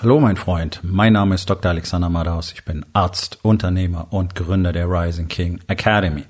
Hallo 0.00 0.20
mein 0.20 0.36
Freund, 0.36 0.78
mein 0.84 1.14
Name 1.14 1.34
ist 1.34 1.50
Dr. 1.50 1.72
Alexander 1.72 2.08
Madaus. 2.08 2.52
Ich 2.52 2.64
bin 2.64 2.86
Arzt, 2.92 3.40
Unternehmer 3.42 4.06
und 4.10 4.36
Gründer 4.36 4.72
der 4.72 4.88
Rising 4.88 5.26
King 5.26 5.58
Academy. 5.66 6.22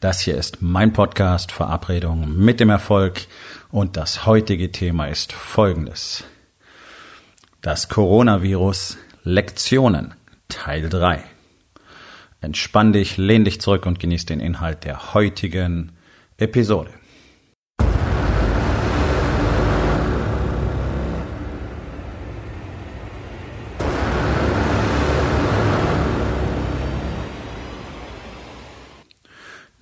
Das 0.00 0.20
hier 0.20 0.38
ist 0.38 0.62
mein 0.62 0.94
Podcast 0.94 1.52
Verabredung 1.52 2.34
mit 2.34 2.60
dem 2.60 2.70
Erfolg 2.70 3.26
und 3.70 3.98
das 3.98 4.24
heutige 4.24 4.72
Thema 4.72 5.08
ist 5.08 5.34
folgendes. 5.34 6.24
Das 7.60 7.90
Coronavirus 7.90 8.96
Lektionen 9.22 10.14
Teil 10.48 10.88
3. 10.88 11.22
Entspann 12.40 12.94
dich, 12.94 13.18
lehn 13.18 13.44
dich 13.44 13.60
zurück 13.60 13.84
und 13.84 14.00
genieß 14.00 14.24
den 14.24 14.40
Inhalt 14.40 14.84
der 14.84 15.12
heutigen 15.12 15.92
Episode. 16.38 16.88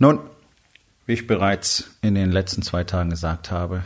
Nun, 0.02 0.18
wie 1.06 1.12
ich 1.12 1.28
bereits 1.28 1.92
in 2.02 2.16
den 2.16 2.32
letzten 2.32 2.62
zwei 2.62 2.82
Tagen 2.82 3.10
gesagt 3.10 3.52
habe, 3.52 3.84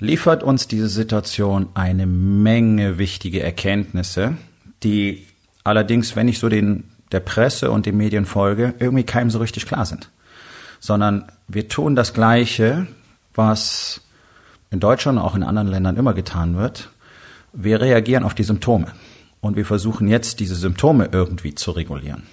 liefert 0.00 0.42
uns 0.42 0.66
diese 0.66 0.88
Situation 0.88 1.68
eine 1.74 2.06
Menge 2.06 2.98
wichtige 2.98 3.40
Erkenntnisse, 3.40 4.36
die 4.82 5.24
allerdings, 5.62 6.16
wenn 6.16 6.26
ich 6.26 6.40
so 6.40 6.48
den, 6.48 6.90
der 7.12 7.20
Presse 7.20 7.70
und 7.70 7.86
den 7.86 7.96
Medien 7.96 8.26
folge, 8.26 8.74
irgendwie 8.80 9.04
keinem 9.04 9.30
so 9.30 9.38
richtig 9.38 9.66
klar 9.66 9.86
sind. 9.86 10.10
Sondern 10.80 11.30
wir 11.46 11.68
tun 11.68 11.94
das 11.94 12.12
Gleiche, 12.12 12.88
was 13.32 14.00
in 14.72 14.80
Deutschland 14.80 15.18
und 15.18 15.24
auch 15.24 15.36
in 15.36 15.44
anderen 15.44 15.68
Ländern 15.68 15.96
immer 15.96 16.14
getan 16.14 16.56
wird. 16.56 16.90
Wir 17.52 17.80
reagieren 17.80 18.24
auf 18.24 18.34
die 18.34 18.42
Symptome 18.42 18.88
und 19.40 19.54
wir 19.54 19.66
versuchen 19.66 20.08
jetzt, 20.08 20.40
diese 20.40 20.56
Symptome 20.56 21.10
irgendwie 21.12 21.54
zu 21.54 21.70
regulieren 21.70 22.24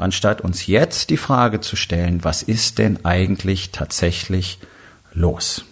anstatt 0.00 0.40
uns 0.40 0.66
jetzt 0.66 1.10
die 1.10 1.16
Frage 1.16 1.60
zu 1.60 1.76
stellen, 1.76 2.24
was 2.24 2.42
ist 2.42 2.78
denn 2.78 3.04
eigentlich 3.04 3.70
tatsächlich 3.70 4.58
los? 5.12 5.64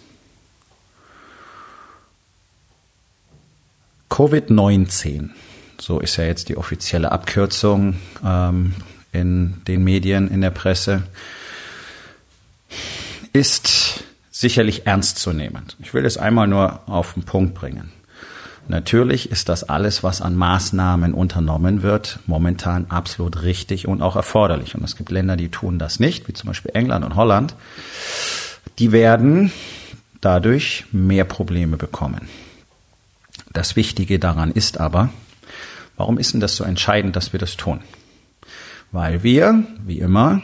Covid-19, 4.09 5.29
so 5.79 5.99
ist 5.99 6.17
ja 6.17 6.25
jetzt 6.25 6.49
die 6.49 6.57
offizielle 6.57 7.11
Abkürzung 7.11 7.95
ähm, 8.25 8.73
in 9.11 9.61
den 9.67 9.83
Medien, 9.83 10.29
in 10.29 10.41
der 10.41 10.49
Presse, 10.49 11.03
ist 13.33 14.03
sicherlich 14.31 14.87
ernstzunehmend. 14.87 15.77
Ich 15.79 15.93
will 15.93 16.05
es 16.05 16.17
einmal 16.17 16.47
nur 16.47 16.87
auf 16.89 17.13
den 17.13 17.23
Punkt 17.23 17.53
bringen. 17.53 17.91
Natürlich 18.69 19.31
ist 19.31 19.49
das 19.49 19.63
alles, 19.63 20.03
was 20.03 20.21
an 20.21 20.35
Maßnahmen 20.35 21.15
unternommen 21.15 21.81
wird, 21.81 22.19
momentan 22.27 22.85
absolut 22.89 23.41
richtig 23.41 23.87
und 23.87 24.03
auch 24.03 24.15
erforderlich. 24.15 24.75
Und 24.75 24.83
es 24.83 24.95
gibt 24.95 25.09
Länder, 25.09 25.35
die 25.35 25.49
tun 25.49 25.79
das 25.79 25.99
nicht, 25.99 26.27
wie 26.27 26.33
zum 26.33 26.49
Beispiel 26.49 26.69
England 26.75 27.03
und 27.03 27.15
Holland. 27.15 27.55
Die 28.77 28.91
werden 28.91 29.51
dadurch 30.21 30.85
mehr 30.91 31.23
Probleme 31.23 31.77
bekommen. 31.77 32.29
Das 33.53 33.75
Wichtige 33.75 34.19
daran 34.19 34.51
ist 34.51 34.79
aber, 34.79 35.09
warum 35.97 36.19
ist 36.19 36.33
denn 36.33 36.39
das 36.39 36.55
so 36.55 36.63
entscheidend, 36.63 37.15
dass 37.15 37.33
wir 37.33 37.39
das 37.39 37.57
tun? 37.57 37.79
Weil 38.91 39.23
wir, 39.23 39.63
wie 39.83 39.97
immer, 39.97 40.43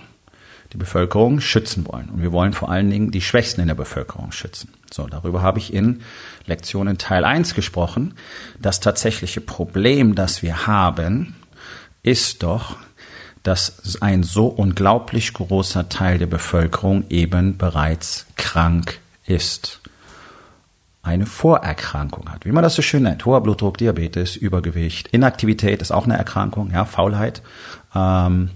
die 0.75 0.79
Bevölkerung 0.79 1.39
schützen 1.39 1.87
wollen. 1.87 2.09
Und 2.09 2.21
wir 2.21 2.33
wollen 2.33 2.51
vor 2.51 2.69
allen 2.69 2.89
Dingen 2.89 3.09
die 3.09 3.21
Schwächsten 3.21 3.61
in 3.61 3.67
der 3.67 3.75
Bevölkerung 3.75 4.33
schützen. 4.33 4.73
So, 4.91 5.07
darüber 5.07 5.41
habe 5.41 5.57
ich 5.57 5.73
in 5.73 6.01
Lektionen 6.47 6.97
Teil 6.97 7.23
1 7.23 7.55
gesprochen. 7.55 8.13
Das 8.59 8.81
tatsächliche 8.81 9.39
Problem, 9.39 10.15
das 10.15 10.41
wir 10.43 10.67
haben, 10.67 11.35
ist 12.03 12.43
doch, 12.43 12.75
dass 13.41 14.01
ein 14.01 14.23
so 14.23 14.47
unglaublich 14.47 15.31
großer 15.31 15.87
Teil 15.87 16.17
der 16.17 16.27
Bevölkerung 16.27 17.05
eben 17.09 17.57
bereits 17.57 18.25
krank 18.35 18.99
ist. 19.25 19.79
Eine 21.03 21.25
Vorerkrankung 21.25 22.31
hat, 22.31 22.45
wie 22.45 22.51
man 22.51 22.63
das 22.63 22.75
so 22.75 22.81
schön 22.81 23.03
nennt. 23.03 23.23
Hoher 23.25 23.41
Blutdruck, 23.41 23.77
Diabetes, 23.77 24.35
Übergewicht, 24.35 25.07
Inaktivität 25.09 25.81
ist 25.81 25.91
auch 25.91 26.03
eine 26.03 26.17
Erkrankung, 26.17 26.71
ja, 26.71 26.83
Faulheit. 26.83 27.43
Ähm, 27.95 28.49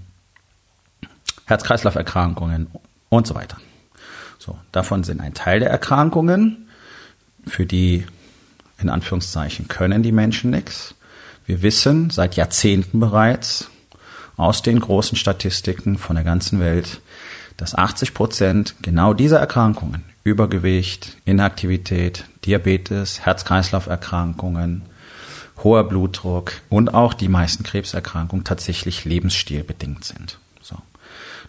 Herz-Kreislauf-Erkrankungen 1.50 2.68
und 3.08 3.26
so 3.26 3.34
weiter. 3.34 3.58
So, 4.38 4.58
davon 4.72 5.04
sind 5.04 5.20
ein 5.20 5.34
Teil 5.34 5.60
der 5.60 5.70
Erkrankungen, 5.70 6.68
für 7.46 7.66
die 7.66 8.06
in 8.78 8.88
Anführungszeichen 8.88 9.68
können 9.68 10.02
die 10.02 10.12
Menschen 10.12 10.50
nichts. 10.50 10.94
Wir 11.44 11.62
wissen 11.62 12.10
seit 12.10 12.36
Jahrzehnten 12.36 13.00
bereits 13.00 13.70
aus 14.36 14.62
den 14.62 14.80
großen 14.80 15.16
Statistiken 15.16 15.98
von 15.98 16.16
der 16.16 16.24
ganzen 16.24 16.60
Welt, 16.60 17.00
dass 17.58 17.74
80 17.74 18.14
Prozent 18.14 18.74
genau 18.80 19.12
dieser 19.12 19.38
Erkrankungen, 19.38 20.04
Übergewicht, 20.24 21.18
Inaktivität, 21.26 22.24
Diabetes, 22.46 23.20
Herz-Kreislauf-Erkrankungen, 23.20 24.82
hoher 25.62 25.84
Blutdruck 25.86 26.52
und 26.70 26.94
auch 26.94 27.12
die 27.12 27.28
meisten 27.28 27.64
Krebserkrankungen 27.64 28.44
tatsächlich 28.44 29.04
lebensstilbedingt 29.04 30.04
sind. 30.04 30.38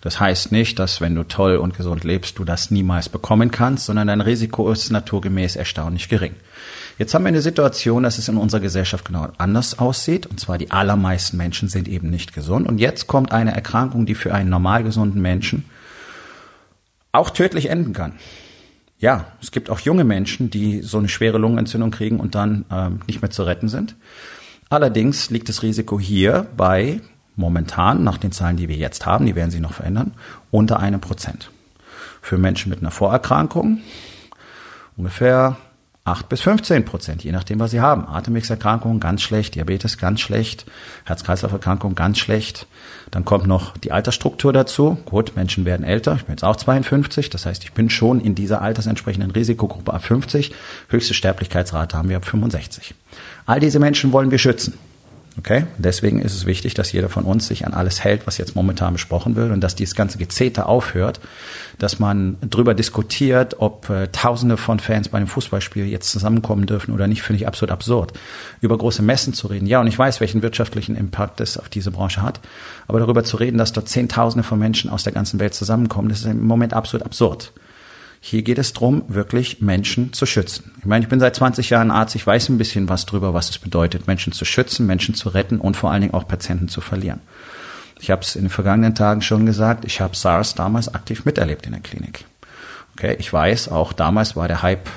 Das 0.02 0.20
heißt 0.20 0.52
nicht, 0.52 0.80
dass 0.80 1.00
wenn 1.00 1.14
du 1.14 1.24
toll 1.24 1.58
und 1.58 1.78
gesund 1.78 2.04
lebst, 2.04 2.40
du 2.40 2.44
das 2.44 2.72
niemals 2.72 3.08
bekommen 3.08 3.52
kannst, 3.52 3.86
sondern 3.86 4.08
dein 4.08 4.22
Risiko 4.22 4.72
ist 4.72 4.90
naturgemäß 4.90 5.56
erstaunlich 5.56 6.10
gering. 6.10 6.36
Jetzt 6.98 7.14
haben 7.14 7.24
wir 7.24 7.30
eine 7.30 7.42
Situation, 7.42 8.04
dass 8.04 8.18
es 8.18 8.28
in 8.28 8.38
unserer 8.38 8.62
Gesellschaft 8.62 9.06
genau 9.06 9.28
anders 9.38 9.78
aussieht. 9.80 10.26
Und 10.26 10.40
zwar 10.40 10.58
die 10.58 10.72
allermeisten 10.72 11.38
Menschen 11.38 11.70
sind 11.70 11.88
eben 11.88 12.10
nicht 12.10 12.34
gesund. 12.34 12.68
Und 12.68 12.80
jetzt 12.80 13.08
kommt 13.08 13.32
eine 13.32 13.54
Erkrankung, 13.54 14.06
die 14.06 14.16
für 14.16 14.34
einen 14.34 14.50
normal 14.50 14.84
gesunden 14.84 15.22
Menschen 15.22 15.66
auch 17.12 17.30
tödlich 17.30 17.70
enden 17.70 17.94
kann. 17.94 18.14
Ja, 18.98 19.26
es 19.42 19.52
gibt 19.52 19.70
auch 19.70 19.80
junge 19.80 20.04
Menschen, 20.04 20.50
die 20.50 20.82
so 20.82 20.98
eine 20.98 21.10
schwere 21.10 21.38
Lungenentzündung 21.38 21.92
kriegen 21.92 22.20
und 22.20 22.36
dann 22.36 22.66
ähm, 22.72 23.02
nicht 23.08 23.22
mehr 23.22 23.32
zu 23.32 23.44
retten 23.44 23.68
sind. 23.68 23.96
Allerdings 24.70 25.30
liegt 25.30 25.50
das 25.50 25.64
Risiko 25.64 26.00
hier 26.00 26.48
bei 26.56 27.02
momentan, 27.42 28.06
nach 28.06 28.18
den 28.18 28.32
Zahlen, 28.32 28.56
die 28.56 28.70
wir 28.70 28.78
jetzt 28.78 29.06
haben, 29.06 29.26
die 29.26 29.36
werden 29.36 29.52
sich 29.52 29.60
noch 29.60 29.74
verändern, 29.74 30.14
unter 30.52 30.80
einem 30.80 31.02
Prozent. 31.02 31.52
Für 32.22 32.38
Menschen 32.38 32.70
mit 32.70 32.80
einer 32.80 32.92
Vorerkrankung 32.92 33.82
ungefähr 34.96 35.58
8 36.04 36.30
bis 36.30 36.42
15 36.42 36.84
Prozent, 36.84 37.24
je 37.24 37.32
nachdem, 37.32 37.60
was 37.60 37.72
sie 37.72 37.80
haben. 37.80 38.08
Atemwegserkrankungen 38.08 39.00
ganz 39.00 39.22
schlecht, 39.22 39.54
Diabetes 39.54 40.00
ganz 40.00 40.20
schlecht, 40.20 40.66
Herz-Kreislauf-Erkrankungen 41.06 41.96
ganz 41.96 42.18
schlecht. 42.18 42.66
Dann 43.12 43.24
kommt 43.24 43.46
noch 43.46 43.78
die 43.78 43.92
Altersstruktur 43.92 44.52
dazu. 44.52 44.98
Gut, 45.06 45.36
Menschen 45.36 45.64
werden 45.64 45.86
älter. 45.86 46.16
Ich 46.16 46.26
bin 46.26 46.34
jetzt 46.34 46.44
auch 46.44 46.56
52. 46.56 47.30
Das 47.30 47.46
heißt, 47.46 47.64
ich 47.64 47.74
bin 47.74 47.92
schon 47.92 48.20
in 48.20 48.34
dieser 48.34 48.64
altersentsprechenden 48.64 49.30
Risikogruppe 49.30 49.94
ab 49.94 50.04
50. 50.04 50.54
Höchste 50.90 51.14
Sterblichkeitsrate 51.14 51.96
haben 51.96 52.10
wir 52.10 52.18
ab 52.18 52.26
65. 52.26 52.96
All 53.46 53.60
diese 53.60 53.80
Menschen 53.80 54.12
wollen 54.12 54.32
wir 54.32 54.40
schützen. 54.40 54.74
Okay? 55.42 55.66
Deswegen 55.80 56.22
ist 56.22 56.36
es 56.36 56.46
wichtig, 56.46 56.76
dass 56.76 56.92
jeder 56.92 57.10
von 57.10 57.24
uns 57.24 57.48
sich 57.48 57.66
an 57.66 57.74
alles 57.74 58.04
hält, 58.04 58.28
was 58.28 58.38
jetzt 58.38 58.56
momentan 58.56 58.94
besprochen 58.94 59.36
wird 59.36 59.52
und 59.52 59.60
dass 59.62 59.74
dieses 59.74 59.96
ganze 59.96 60.20
Gezeter 60.20 60.70
aufhört, 60.70 61.20
dass 61.80 61.98
man 61.98 62.38
drüber 62.48 62.76
diskutiert, 62.76 63.56
ob 63.58 63.90
äh, 63.90 64.08
Tausende 64.12 64.56
von 64.56 64.80
Fans 64.80 65.10
bei 65.10 65.18
einem 65.18 65.26
Fußballspiel 65.26 65.88
jetzt 65.88 66.12
zusammenkommen 66.12 66.68
dürfen 66.68 66.94
oder 66.94 67.08
nicht, 67.08 67.24
finde 67.24 67.42
ich 67.42 67.48
absolut 67.48 67.72
absurd. 67.72 68.14
Über 68.62 68.78
große 68.78 69.02
Messen 69.02 69.34
zu 69.34 69.48
reden, 69.48 69.66
ja, 69.66 69.82
und 69.82 69.88
ich 69.88 69.98
weiß, 69.98 70.22
welchen 70.22 70.44
wirtschaftlichen 70.44 70.96
Impact 70.96 71.40
das 71.40 71.58
auf 71.58 71.70
diese 71.70 71.90
Branche 71.90 72.22
hat, 72.22 72.40
aber 72.88 73.00
darüber 73.00 73.24
zu 73.24 73.38
reden, 73.38 73.58
dass 73.58 73.74
dort 73.74 73.90
Zehntausende 73.90 74.44
von 74.44 74.60
Menschen 74.60 74.92
aus 74.92 75.04
der 75.04 75.14
ganzen 75.14 75.40
Welt 75.40 75.56
zusammenkommen, 75.56 76.10
das 76.10 76.20
ist 76.20 76.26
im 76.26 76.46
Moment 76.46 76.76
absolut 76.76 77.04
absurd. 77.04 77.52
Hier 78.24 78.44
geht 78.44 78.60
es 78.60 78.72
darum, 78.74 79.04
wirklich 79.08 79.62
Menschen 79.62 80.14
zu 80.14 80.28
schützen. 80.28 80.72
Ich 80.78 80.86
meine, 80.86 81.04
ich 81.04 81.10
bin 81.10 81.20
seit 81.20 81.36
20 81.36 81.72
Jahren 81.72 81.90
Arzt, 81.90 82.14
ich 82.16 82.26
weiß 82.26 82.50
ein 82.50 82.60
bisschen 82.60 82.88
was 82.88 83.08
drüber, 83.08 83.34
was 83.34 83.50
es 83.50 83.58
bedeutet, 83.58 84.06
Menschen 84.06 84.32
zu 84.32 84.46
schützen, 84.46 84.86
Menschen 84.86 85.16
zu 85.16 85.30
retten 85.30 85.60
und 85.60 85.76
vor 85.76 85.92
allen 85.92 86.02
Dingen 86.02 86.14
auch 86.14 86.28
Patienten 86.28 86.68
zu 86.68 86.82
verlieren. 86.82 87.20
Ich 88.00 88.12
habe 88.12 88.22
es 88.22 88.36
in 88.36 88.44
den 88.44 88.50
vergangenen 88.52 88.94
Tagen 88.94 89.24
schon 89.24 89.48
gesagt, 89.48 89.86
ich 89.86 90.02
habe 90.02 90.16
SARS 90.16 90.54
damals 90.54 90.94
aktiv 90.94 91.26
miterlebt 91.26 91.66
in 91.66 91.72
der 91.72 91.82
Klinik. 91.82 92.26
Okay, 92.94 93.16
ich 93.18 93.34
weiß, 93.34 93.70
auch 93.70 93.92
damals 93.92 94.36
war 94.36 94.48
der 94.48 94.62
Hype 94.62 94.88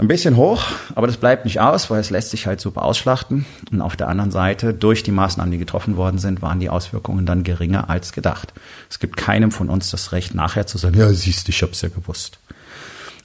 ein 0.00 0.08
bisschen 0.08 0.36
hoch, 0.36 0.64
aber 0.94 1.06
das 1.06 1.18
bleibt 1.18 1.44
nicht 1.44 1.60
aus, 1.60 1.90
weil 1.90 2.00
es 2.00 2.10
lässt 2.10 2.30
sich 2.30 2.46
halt 2.46 2.60
super 2.60 2.82
ausschlachten. 2.82 3.44
Und 3.70 3.82
auf 3.82 3.96
der 3.96 4.08
anderen 4.08 4.30
Seite, 4.30 4.72
durch 4.72 5.02
die 5.02 5.10
Maßnahmen, 5.10 5.52
die 5.52 5.58
getroffen 5.58 5.96
worden 5.96 6.18
sind, 6.18 6.40
waren 6.40 6.58
die 6.58 6.70
Auswirkungen 6.70 7.26
dann 7.26 7.44
geringer 7.44 7.90
als 7.90 8.12
gedacht. 8.12 8.54
Es 8.88 8.98
gibt 8.98 9.16
keinem 9.16 9.52
von 9.52 9.68
uns 9.68 9.90
das 9.90 10.12
Recht, 10.12 10.34
nachher 10.34 10.66
zu 10.66 10.78
sagen, 10.78 10.98
ja, 10.98 11.12
siehst 11.12 11.46
du, 11.46 11.50
ich 11.50 11.62
hab's 11.62 11.82
ja 11.82 11.90
gewusst. 11.90 12.38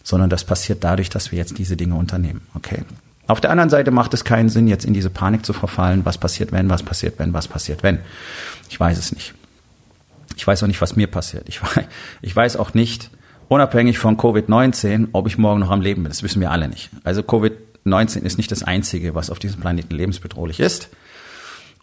Sondern 0.04 0.30
das 0.30 0.44
passiert 0.44 0.84
dadurch, 0.84 1.10
dass 1.10 1.32
wir 1.32 1.40
jetzt 1.40 1.58
diese 1.58 1.78
Dinge 1.78 1.96
unternehmen. 1.96 2.42
Okay. 2.54 2.84
Auf 3.28 3.42
der 3.42 3.52
anderen 3.52 3.70
Seite 3.70 3.90
macht 3.92 4.14
es 4.14 4.24
keinen 4.24 4.50
Sinn, 4.50 4.68
jetzt 4.68 4.86
in 4.86 4.94
diese 4.94 5.10
Panik 5.10 5.46
zu 5.46 5.54
verfallen. 5.54 6.06
Was 6.06 6.18
passiert, 6.18 6.52
wenn, 6.52 6.70
was 6.70 6.84
passiert, 6.84 7.18
wenn, 7.18 7.34
was 7.34 7.48
passiert, 7.48 7.84
wenn? 7.84 8.00
Ich 8.70 8.80
weiß 8.80 8.98
es 8.98 9.14
nicht. 9.14 9.34
Ich 10.36 10.46
weiß 10.46 10.62
auch 10.62 10.68
nicht, 10.68 10.82
was 10.82 10.96
mir 10.96 11.08
passiert. 11.08 11.48
Ich 11.48 11.62
weiß, 11.64 11.86
ich 12.22 12.36
weiß 12.36 12.58
auch 12.58 12.74
nicht, 12.74 13.10
unabhängig 13.48 13.98
von 13.98 14.18
Covid-19, 14.18 15.10
ob 15.12 15.28
ich 15.28 15.38
morgen 15.38 15.60
noch 15.60 15.72
am 15.72 15.82
Leben 15.82 16.04
bin. 16.04 16.10
Das 16.10 16.24
wissen 16.24 16.42
wir 16.42 16.52
alle 16.52 16.68
nicht. 16.68 16.90
Also 17.04 17.24
Covid 17.24 17.54
Covid-19 17.86 18.24
ist 18.24 18.38
nicht 18.38 18.52
das 18.52 18.64
Einzige, 18.64 19.16
was 19.16 19.30
auf 19.30 19.40
diesem 19.40 19.62
Planeten 19.62 19.96
lebensbedrohlich 19.96 20.60
ist. 20.60 20.90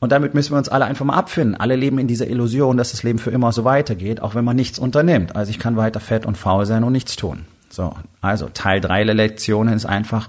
Und 0.00 0.11
damit 0.11 0.35
müssen 0.35 0.53
wir 0.53 0.59
uns 0.59 0.69
alle 0.69 0.85
einfach 0.85 1.05
mal 1.05 1.14
abfinden. 1.14 1.55
Alle 1.55 1.76
leben 1.76 1.99
in 1.99 2.09
dieser 2.09 2.26
Illusion, 2.26 2.76
dass 2.76 2.91
das 2.91 3.05
Leben 3.05 3.20
für 3.20 3.31
immer 3.31 3.53
so 3.53 3.64
weitergeht, 3.64 4.20
auch 4.20 4.35
wenn 4.35 4.44
man 4.44 4.56
nichts 4.56 4.81
unternimmt. 4.81 5.37
Also 5.37 5.50
ich 5.50 5.61
kann 5.61 5.76
weiter 5.76 6.00
fett 6.00 6.26
und 6.26 6.37
faul 6.37 6.67
sein 6.67 6.82
und 6.82 6.93
nichts 6.93 7.14
tun. 7.14 7.44
So, 7.70 7.94
also 8.20 8.49
Teil 8.53 8.81
drei 8.81 9.05
der 9.05 9.15
Lektionen 9.15 9.75
ist 9.75 9.87
einfach 9.87 10.29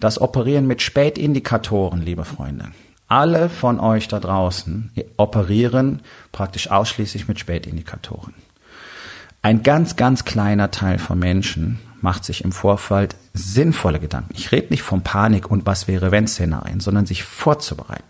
das 0.00 0.20
Operieren 0.20 0.66
mit 0.66 0.82
Spätindikatoren, 0.82 2.02
liebe 2.02 2.24
Freunde. 2.24 2.66
Alle 3.06 3.48
von 3.48 3.78
euch 3.78 4.08
da 4.08 4.18
draußen 4.18 4.90
operieren 5.16 6.00
praktisch 6.32 6.70
ausschließlich 6.70 7.28
mit 7.28 7.38
Spätindikatoren. 7.38 8.34
Ein 9.44 9.64
ganz, 9.64 9.96
ganz 9.96 10.24
kleiner 10.24 10.70
Teil 10.70 10.98
von 10.98 11.18
Menschen 11.18 11.80
macht 12.00 12.24
sich 12.24 12.44
im 12.44 12.52
Vorfeld 12.52 13.16
sinnvolle 13.34 13.98
Gedanken. 13.98 14.34
Ich 14.36 14.52
rede 14.52 14.68
nicht 14.70 14.82
von 14.82 15.02
Panik 15.02 15.50
und 15.50 15.66
was 15.66 15.88
wäre 15.88 16.12
wenn 16.12 16.28
Szenarien, 16.28 16.78
sondern 16.78 17.06
sich 17.06 17.24
vorzubereiten. 17.24 18.04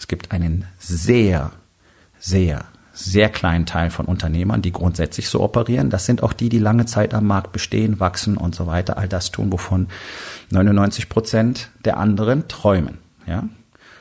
Es 0.00 0.08
gibt 0.08 0.32
einen 0.32 0.66
sehr, 0.78 1.52
sehr, 2.18 2.64
sehr 2.92 3.28
kleinen 3.28 3.66
Teil 3.66 3.90
von 3.90 4.06
Unternehmern, 4.06 4.60
die 4.60 4.72
grundsätzlich 4.72 5.28
so 5.28 5.40
operieren. 5.40 5.90
Das 5.90 6.06
sind 6.06 6.24
auch 6.24 6.32
die, 6.32 6.48
die 6.48 6.58
lange 6.58 6.86
Zeit 6.86 7.14
am 7.14 7.28
Markt 7.28 7.52
bestehen, 7.52 8.00
wachsen 8.00 8.36
und 8.36 8.56
so 8.56 8.66
weiter, 8.66 8.98
all 8.98 9.08
das 9.08 9.30
tun, 9.30 9.52
wovon 9.52 9.86
99 10.50 11.08
Prozent 11.08 11.70
der 11.84 11.98
anderen 11.98 12.48
träumen. 12.48 12.98
Ja? 13.26 13.44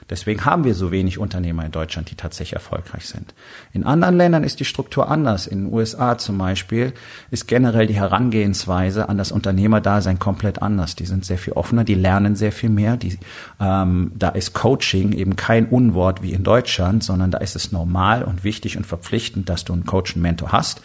Deswegen 0.09 0.45
haben 0.45 0.63
wir 0.63 0.73
so 0.73 0.91
wenig 0.91 1.17
Unternehmer 1.17 1.65
in 1.65 1.71
Deutschland, 1.71 2.09
die 2.09 2.15
tatsächlich 2.15 2.53
erfolgreich 2.53 3.07
sind. 3.07 3.33
In 3.73 3.83
anderen 3.83 4.15
Ländern 4.15 4.43
ist 4.43 4.59
die 4.59 4.65
Struktur 4.65 5.09
anders. 5.09 5.47
In 5.47 5.65
den 5.65 5.73
USA 5.73 6.17
zum 6.17 6.37
Beispiel 6.37 6.93
ist 7.29 7.47
generell 7.47 7.87
die 7.87 7.95
Herangehensweise 7.95 9.09
an 9.09 9.17
das 9.17 9.33
Unternehmerdasein 9.33 10.17
komplett 10.17 10.61
anders. 10.61 10.95
Die 10.95 11.05
sind 11.05 11.25
sehr 11.25 11.37
viel 11.37 11.53
offener, 11.53 11.83
die 11.83 11.95
lernen 11.95 12.35
sehr 12.37 12.53
viel 12.53 12.69
mehr. 12.69 12.95
Die, 12.95 13.17
ähm, 13.59 14.11
da 14.15 14.29
ist 14.29 14.53
Coaching 14.53 15.11
eben 15.11 15.35
kein 15.35 15.67
Unwort 15.67 16.23
wie 16.23 16.31
in 16.31 16.43
Deutschland, 16.43 17.03
sondern 17.03 17.31
da 17.31 17.39
ist 17.39 17.57
es 17.57 17.73
normal 17.73 18.23
und 18.23 18.45
wichtig 18.45 18.77
und 18.77 18.85
verpflichtend, 18.85 19.49
dass 19.49 19.65
du 19.65 19.73
einen 19.73 19.85
Coach, 19.85 20.15
einen 20.15 20.21
Mentor 20.21 20.53
hast. 20.53 20.81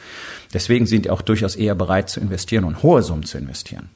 Deswegen 0.52 0.86
sind 0.86 1.04
die 1.04 1.10
auch 1.10 1.22
durchaus 1.22 1.54
eher 1.54 1.76
bereit 1.76 2.10
zu 2.10 2.18
investieren 2.18 2.64
und 2.64 2.82
hohe 2.82 3.02
Summen 3.02 3.22
zu 3.22 3.38
investieren. 3.38 3.88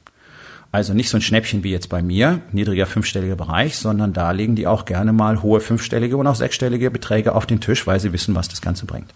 Also 0.71 0.93
nicht 0.93 1.09
so 1.09 1.17
ein 1.17 1.21
Schnäppchen 1.21 1.63
wie 1.63 1.71
jetzt 1.71 1.89
bei 1.89 2.01
mir, 2.01 2.41
niedriger 2.51 2.85
fünfstelliger 2.85 3.35
Bereich, 3.35 3.77
sondern 3.77 4.13
da 4.13 4.31
legen 4.31 4.55
die 4.55 4.67
auch 4.67 4.85
gerne 4.85 5.13
mal 5.13 5.41
hohe 5.41 5.61
fünfstellige 5.61 6.17
und 6.17 6.27
auch 6.27 6.35
sechsstellige 6.35 6.91
Beträge 6.91 7.33
auf 7.33 7.45
den 7.45 7.61
Tisch, 7.61 7.87
weil 7.87 7.99
sie 7.99 8.13
wissen, 8.13 8.35
was 8.35 8.49
das 8.49 8.61
Ganze 8.61 8.85
bringt. 8.85 9.13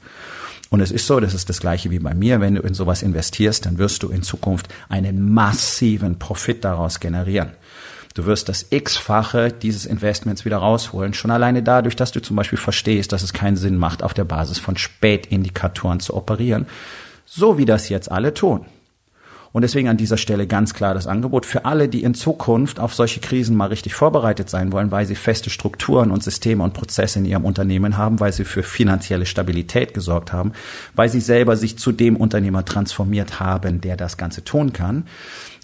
Und 0.69 0.79
es 0.79 0.91
ist 0.91 1.05
so, 1.05 1.19
das 1.19 1.33
ist 1.33 1.49
das 1.49 1.59
gleiche 1.59 1.91
wie 1.91 1.99
bei 1.99 2.13
mir. 2.13 2.39
Wenn 2.39 2.55
du 2.55 2.61
in 2.61 2.73
sowas 2.73 3.03
investierst, 3.03 3.65
dann 3.65 3.77
wirst 3.77 4.03
du 4.03 4.09
in 4.09 4.23
Zukunft 4.23 4.69
einen 4.87 5.33
massiven 5.33 6.17
Profit 6.17 6.63
daraus 6.63 7.01
generieren. 7.01 7.49
Du 8.13 8.25
wirst 8.25 8.47
das 8.47 8.67
x-fache 8.69 9.51
dieses 9.51 9.85
Investments 9.85 10.45
wieder 10.45 10.57
rausholen, 10.57 11.13
schon 11.13 11.31
alleine 11.31 11.63
dadurch, 11.63 11.95
dass 11.95 12.11
du 12.11 12.21
zum 12.21 12.37
Beispiel 12.37 12.57
verstehst, 12.57 13.11
dass 13.11 13.23
es 13.23 13.33
keinen 13.33 13.57
Sinn 13.57 13.77
macht, 13.77 14.03
auf 14.03 14.13
der 14.13 14.25
Basis 14.25 14.59
von 14.59 14.77
Spätindikatoren 14.77 15.99
zu 15.99 16.15
operieren, 16.15 16.67
so 17.25 17.57
wie 17.57 17.65
das 17.65 17.89
jetzt 17.89 18.11
alle 18.11 18.33
tun. 18.33 18.65
Und 19.53 19.63
deswegen 19.63 19.89
an 19.89 19.97
dieser 19.97 20.17
Stelle 20.17 20.47
ganz 20.47 20.73
klar 20.73 20.93
das 20.93 21.07
Angebot 21.07 21.45
für 21.45 21.65
alle, 21.65 21.89
die 21.89 22.03
in 22.03 22.13
Zukunft 22.13 22.79
auf 22.79 22.93
solche 22.93 23.19
Krisen 23.19 23.57
mal 23.57 23.67
richtig 23.67 23.93
vorbereitet 23.93 24.49
sein 24.49 24.71
wollen, 24.71 24.91
weil 24.91 25.05
sie 25.05 25.15
feste 25.15 25.49
Strukturen 25.49 26.11
und 26.11 26.23
Systeme 26.23 26.63
und 26.63 26.73
Prozesse 26.73 27.19
in 27.19 27.25
ihrem 27.25 27.43
Unternehmen 27.43 27.97
haben, 27.97 28.21
weil 28.21 28.31
sie 28.31 28.45
für 28.45 28.63
finanzielle 28.63 29.25
Stabilität 29.25 29.93
gesorgt 29.93 30.31
haben, 30.31 30.53
weil 30.95 31.09
sie 31.09 31.19
selber 31.19 31.57
sich 31.57 31.77
zu 31.77 31.91
dem 31.91 32.15
Unternehmer 32.15 32.63
transformiert 32.63 33.41
haben, 33.41 33.81
der 33.81 33.97
das 33.97 34.15
Ganze 34.15 34.45
tun 34.45 34.71
kann. 34.71 35.05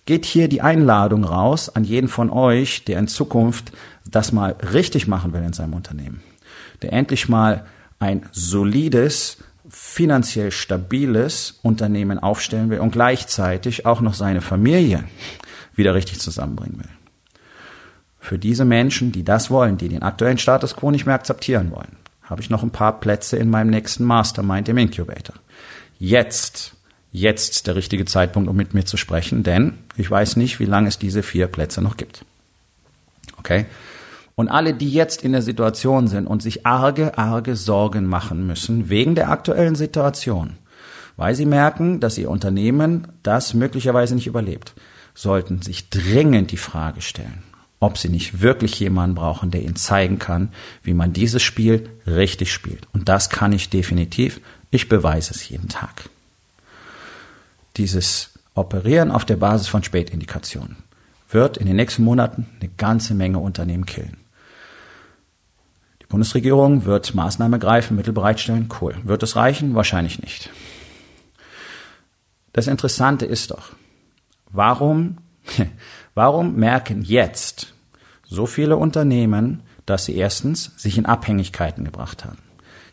Geht 0.06 0.25
hier 0.25 0.48
die 0.50 0.62
Einladung 0.62 1.24
raus 1.24 1.69
an 1.69 1.83
jeden 1.83 2.07
von 2.07 2.30
euch, 2.30 2.83
der 2.86 3.00
in 3.00 3.07
Zukunft 3.07 3.72
das 4.10 4.31
mal 4.31 4.56
richtig 4.74 5.07
machen 5.07 5.33
will 5.33 5.44
in 5.44 5.54
seinem 5.54 5.74
Unternehmen, 5.74 6.22
der 6.81 6.94
endlich 6.94 7.30
mal 7.30 7.66
ein 8.00 8.25
solides, 8.31 9.38
finanziell 9.69 10.52
stabiles 10.52 11.60
Unternehmen 11.62 12.19
aufstellen 12.19 12.69
will 12.69 12.80
und 12.80 12.92
gleichzeitig 12.92 13.86
auch 13.86 14.02
noch 14.02 14.14
seine 14.14 14.42
Familie 14.42 15.04
wieder 15.75 15.94
richtig 15.94 16.19
zusammenbringen 16.19 16.80
will. 16.80 16.90
Für 18.19 18.38
diese 18.38 18.66
Menschen, 18.66 19.12
die 19.12 19.24
das 19.24 19.50
wollen, 19.50 19.78
die 19.78 19.90
den 19.90 20.04
aktuellen 20.04 20.38
Status 20.38 20.75
quo 20.75 20.92
nicht 20.92 21.06
mehr 21.06 21.16
akzeptieren 21.16 21.72
wollen, 21.72 21.98
habe 22.24 22.42
ich 22.42 22.50
noch 22.50 22.64
ein 22.64 22.72
paar 22.72 23.00
Plätze 23.00 23.38
in 23.38 23.50
meinem 23.50 23.69
nächsten 23.69 24.04
Mastermind 24.04 24.68
im 24.69 24.78
Incubator. 24.78 25.36
Jetzt, 25.98 26.74
jetzt 27.12 27.68
der 27.68 27.75
richtige 27.75 28.06
Zeitpunkt, 28.06 28.50
um 28.50 28.56
mit 28.56 28.74
mir 28.74 28.86
zu 28.86 28.98
sprechen, 28.98 29.44
denn 29.44 29.78
ich 29.96 30.12
weiß 30.12 30.36
nicht, 30.36 30.60
wie 30.60 30.66
lange 30.66 30.90
es 30.90 30.98
diese 30.98 31.24
vier 31.24 31.48
Plätze 31.48 31.81
noch 31.81 31.96
gibt. 31.96 32.25
Okay? 33.38 33.66
Und 34.38 34.50
alle, 34.50 34.75
die 34.75 34.92
jetzt 34.92 35.24
in 35.24 35.31
der 35.31 35.42
Situation 35.42 36.07
sind 36.07 36.28
und 36.28 36.44
sich 36.44 36.63
arge, 36.63 37.18
arge 37.18 37.56
Sorgen 37.56 38.06
machen 38.06 38.45
müssen 38.45 38.88
wegen 38.88 39.16
der 39.16 39.31
aktuellen 39.31 39.74
Situation, 39.74 40.57
weil 41.16 41.34
sie 41.34 41.48
merken, 41.48 42.00
dass 42.00 42.19
ihr 42.19 42.30
Unternehmen 42.30 43.07
das 43.24 43.56
möglicherweise 43.56 44.13
nicht 44.13 44.28
überlebt, 44.28 44.75
sollten 45.16 45.63
sich 45.63 45.89
dringend 45.89 46.51
die 46.51 46.57
Frage 46.57 47.01
stellen, 47.01 47.42
ob 47.80 47.98
sie 47.98 48.10
nicht 48.10 48.39
wirklich 48.39 48.80
jemanden 48.80 49.16
brauchen, 49.16 49.50
der 49.50 49.63
ihnen 49.63 49.75
zeigen 49.75 50.19
kann, 50.19 50.50
wie 50.83 50.94
man 50.94 51.13
dieses 51.13 51.42
Spiel 51.42 51.90
richtig 52.06 52.54
spielt. 52.54 52.88
Und 52.94 53.10
das 53.10 53.31
kann 53.31 53.54
ich 53.54 53.72
definitiv. 53.72 54.40
Ich 54.69 54.88
beweise 54.88 55.33
es 55.33 55.50
jeden 55.50 55.69
Tag. 55.69 56.12
Dieses 57.75 58.33
Operieren 58.54 59.10
auf 59.10 59.25
der 59.25 59.38
Basis 59.38 59.68
von 59.68 59.81
Spätindikationen 59.81 60.75
wird 61.28 61.57
in 61.57 61.66
den 61.66 61.75
nächsten 61.75 62.04
Monaten 62.04 62.45
eine 62.60 62.69
ganze 62.78 63.16
Menge 63.16 63.40
Unternehmen 63.40 63.88
killen. 63.88 64.27
Die 66.07 66.12
Bundesregierung 66.12 66.86
wird 66.86 67.13
Maßnahmen 67.15 67.54
ergreifen, 67.54 67.98
Mittel 67.98 68.13
bereitstellen. 68.13 68.69
Cool. 68.80 68.95
Wird 69.04 69.24
es 69.24 69.36
reichen? 69.36 69.75
Wahrscheinlich 69.75 70.21
nicht. 70.21 70.50
Das 72.54 72.68
Interessante 72.68 73.25
ist 73.25 73.51
doch, 73.51 73.74
warum, 74.50 75.18
warum 76.15 76.56
merken 76.56 77.01
jetzt 77.01 77.74
so 78.24 78.45
viele 78.45 78.77
Unternehmen, 78.77 79.63
dass 79.86 80.06
sie 80.06 80.15
erstens 80.15 80.71
sich 80.77 80.98
in 80.98 81.06
Abhängigkeiten 81.06 81.83
gebracht 81.83 82.24
haben? 82.24 82.38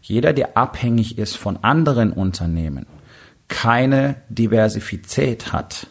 Jeder, 0.02 0.32
der 0.32 0.56
abhängig 0.56 1.16
ist 1.16 1.36
von 1.36 1.62
anderen 1.62 2.12
Unternehmen, 2.12 2.86
keine 3.46 4.16
Diversifizität 4.28 5.52
hat, 5.52 5.86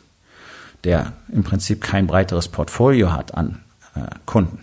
der 0.83 1.13
im 1.31 1.43
Prinzip 1.43 1.81
kein 1.81 2.05
breiteres 2.05 2.49
Portfolio 2.49 3.13
hat 3.13 3.33
an 3.33 3.63
äh, 3.95 4.01
Kunden, 4.25 4.59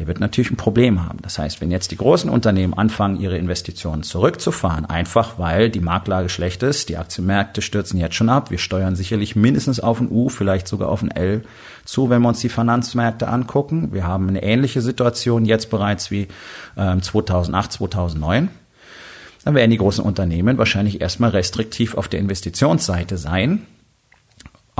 der 0.00 0.06
wird 0.06 0.18
natürlich 0.18 0.50
ein 0.50 0.56
Problem 0.56 1.06
haben. 1.06 1.18
Das 1.20 1.38
heißt, 1.38 1.60
wenn 1.60 1.70
jetzt 1.70 1.90
die 1.90 1.98
großen 1.98 2.30
Unternehmen 2.30 2.72
anfangen, 2.72 3.20
ihre 3.20 3.36
Investitionen 3.36 4.02
zurückzufahren, 4.02 4.86
einfach 4.86 5.38
weil 5.38 5.68
die 5.68 5.80
Marktlage 5.80 6.30
schlecht 6.30 6.62
ist, 6.62 6.88
die 6.88 6.96
Aktienmärkte 6.96 7.60
stürzen 7.60 8.00
jetzt 8.00 8.14
schon 8.14 8.30
ab, 8.30 8.50
wir 8.50 8.56
steuern 8.56 8.96
sicherlich 8.96 9.36
mindestens 9.36 9.78
auf 9.78 10.00
ein 10.00 10.10
U, 10.10 10.30
vielleicht 10.30 10.68
sogar 10.68 10.88
auf 10.88 11.02
ein 11.02 11.10
L 11.10 11.42
zu, 11.84 12.08
wenn 12.08 12.22
wir 12.22 12.28
uns 12.30 12.40
die 12.40 12.48
Finanzmärkte 12.48 13.28
angucken. 13.28 13.92
Wir 13.92 14.06
haben 14.06 14.26
eine 14.26 14.42
ähnliche 14.42 14.80
Situation 14.80 15.44
jetzt 15.44 15.68
bereits 15.68 16.10
wie 16.10 16.28
äh, 16.76 16.98
2008, 16.98 17.72
2009 17.72 18.48
dann 19.44 19.54
werden 19.54 19.70
die 19.70 19.78
großen 19.78 20.04
Unternehmen 20.04 20.58
wahrscheinlich 20.58 21.00
erstmal 21.00 21.30
restriktiv 21.30 21.94
auf 21.94 22.08
der 22.08 22.20
Investitionsseite 22.20 23.16
sein, 23.16 23.66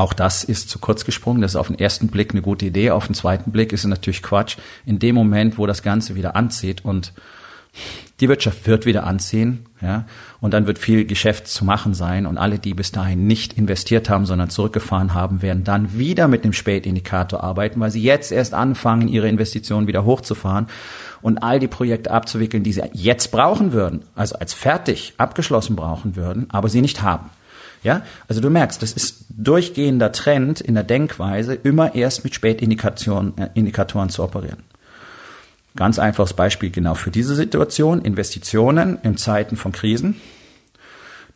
auch 0.01 0.13
das 0.15 0.45
ist 0.45 0.71
zu 0.71 0.79
kurz 0.79 1.05
gesprungen. 1.05 1.43
Das 1.43 1.53
ist 1.53 1.57
auf 1.57 1.69
den 1.69 1.79
ersten 1.79 2.09
Blick 2.09 2.33
eine 2.33 2.43
gute 2.43 2.67
Idee. 2.67 2.91
Auf 2.91 3.07
den 3.07 3.15
zweiten 3.15 3.53
Blick 3.53 3.73
ist 3.73 3.81
es 3.81 3.87
natürlich 3.87 4.23
Quatsch. 4.23 4.57
In 4.87 4.99
dem 4.99 5.15
Moment, 5.15 5.59
wo 5.59 5.67
das 5.67 5.83
Ganze 5.83 6.15
wieder 6.15 6.37
anzieht 6.37 6.85
und 6.85 7.13
die 8.19 8.29
Wirtschaft 8.29 8.67
wird 8.67 8.85
wieder 8.85 9.05
anziehen, 9.05 9.67
ja, 9.81 10.05
und 10.41 10.53
dann 10.53 10.67
wird 10.67 10.79
viel 10.79 11.05
Geschäft 11.05 11.47
zu 11.47 11.65
machen 11.65 11.95
sein 11.95 12.27
und 12.27 12.37
alle, 12.37 12.59
die 12.59 12.75
bis 12.75 12.93
dahin 12.93 13.27
nicht 13.27 13.53
investiert 13.53 14.11
haben, 14.11 14.27
sondern 14.27 14.51
zurückgefahren 14.51 15.15
haben, 15.15 15.41
werden 15.41 15.65
dann 15.65 15.97
wieder 15.97 16.27
mit 16.27 16.45
dem 16.45 16.53
Spätindikator 16.53 17.45
arbeiten, 17.45 17.79
weil 17.79 17.91
sie 17.91 18.03
jetzt 18.03 18.33
erst 18.33 18.53
anfangen, 18.53 19.09
ihre 19.09 19.29
Investitionen 19.29 19.87
wieder 19.87 20.05
hochzufahren 20.05 20.67
und 21.23 21.39
all 21.39 21.61
die 21.61 21.69
Projekte 21.69 22.11
abzuwickeln, 22.11 22.63
die 22.63 22.73
sie 22.73 22.83
jetzt 22.93 23.31
brauchen 23.31 23.73
würden, 23.73 24.03
also 24.15 24.37
als 24.37 24.53
fertig 24.53 25.15
abgeschlossen 25.17 25.77
brauchen 25.77 26.17
würden, 26.17 26.47
aber 26.51 26.69
sie 26.69 26.83
nicht 26.83 27.03
haben. 27.03 27.31
Ja, 27.83 28.03
also 28.29 28.41
du 28.41 28.51
merkst, 28.51 28.83
das 28.83 28.93
ist 28.93 29.25
durchgehender 29.31 30.13
Trend 30.13 30.61
in 30.61 30.75
der 30.75 30.85
Denkweise, 30.85 31.55
immer 31.55 31.95
erst 31.95 32.25
mit 32.25 32.35
Spätindikatoren 32.35 33.37
äh, 33.39 33.49
Indikatoren 33.55 34.11
zu 34.11 34.23
operieren. 34.23 34.65
Ganz 35.77 35.99
einfaches 35.99 36.35
Beispiel 36.35 36.71
genau 36.71 36.95
für 36.95 37.11
diese 37.11 37.35
Situation. 37.35 38.03
Investitionen 38.03 38.99
in 39.03 39.17
Zeiten 39.17 39.57
von 39.57 39.73
Krisen. 39.73 40.21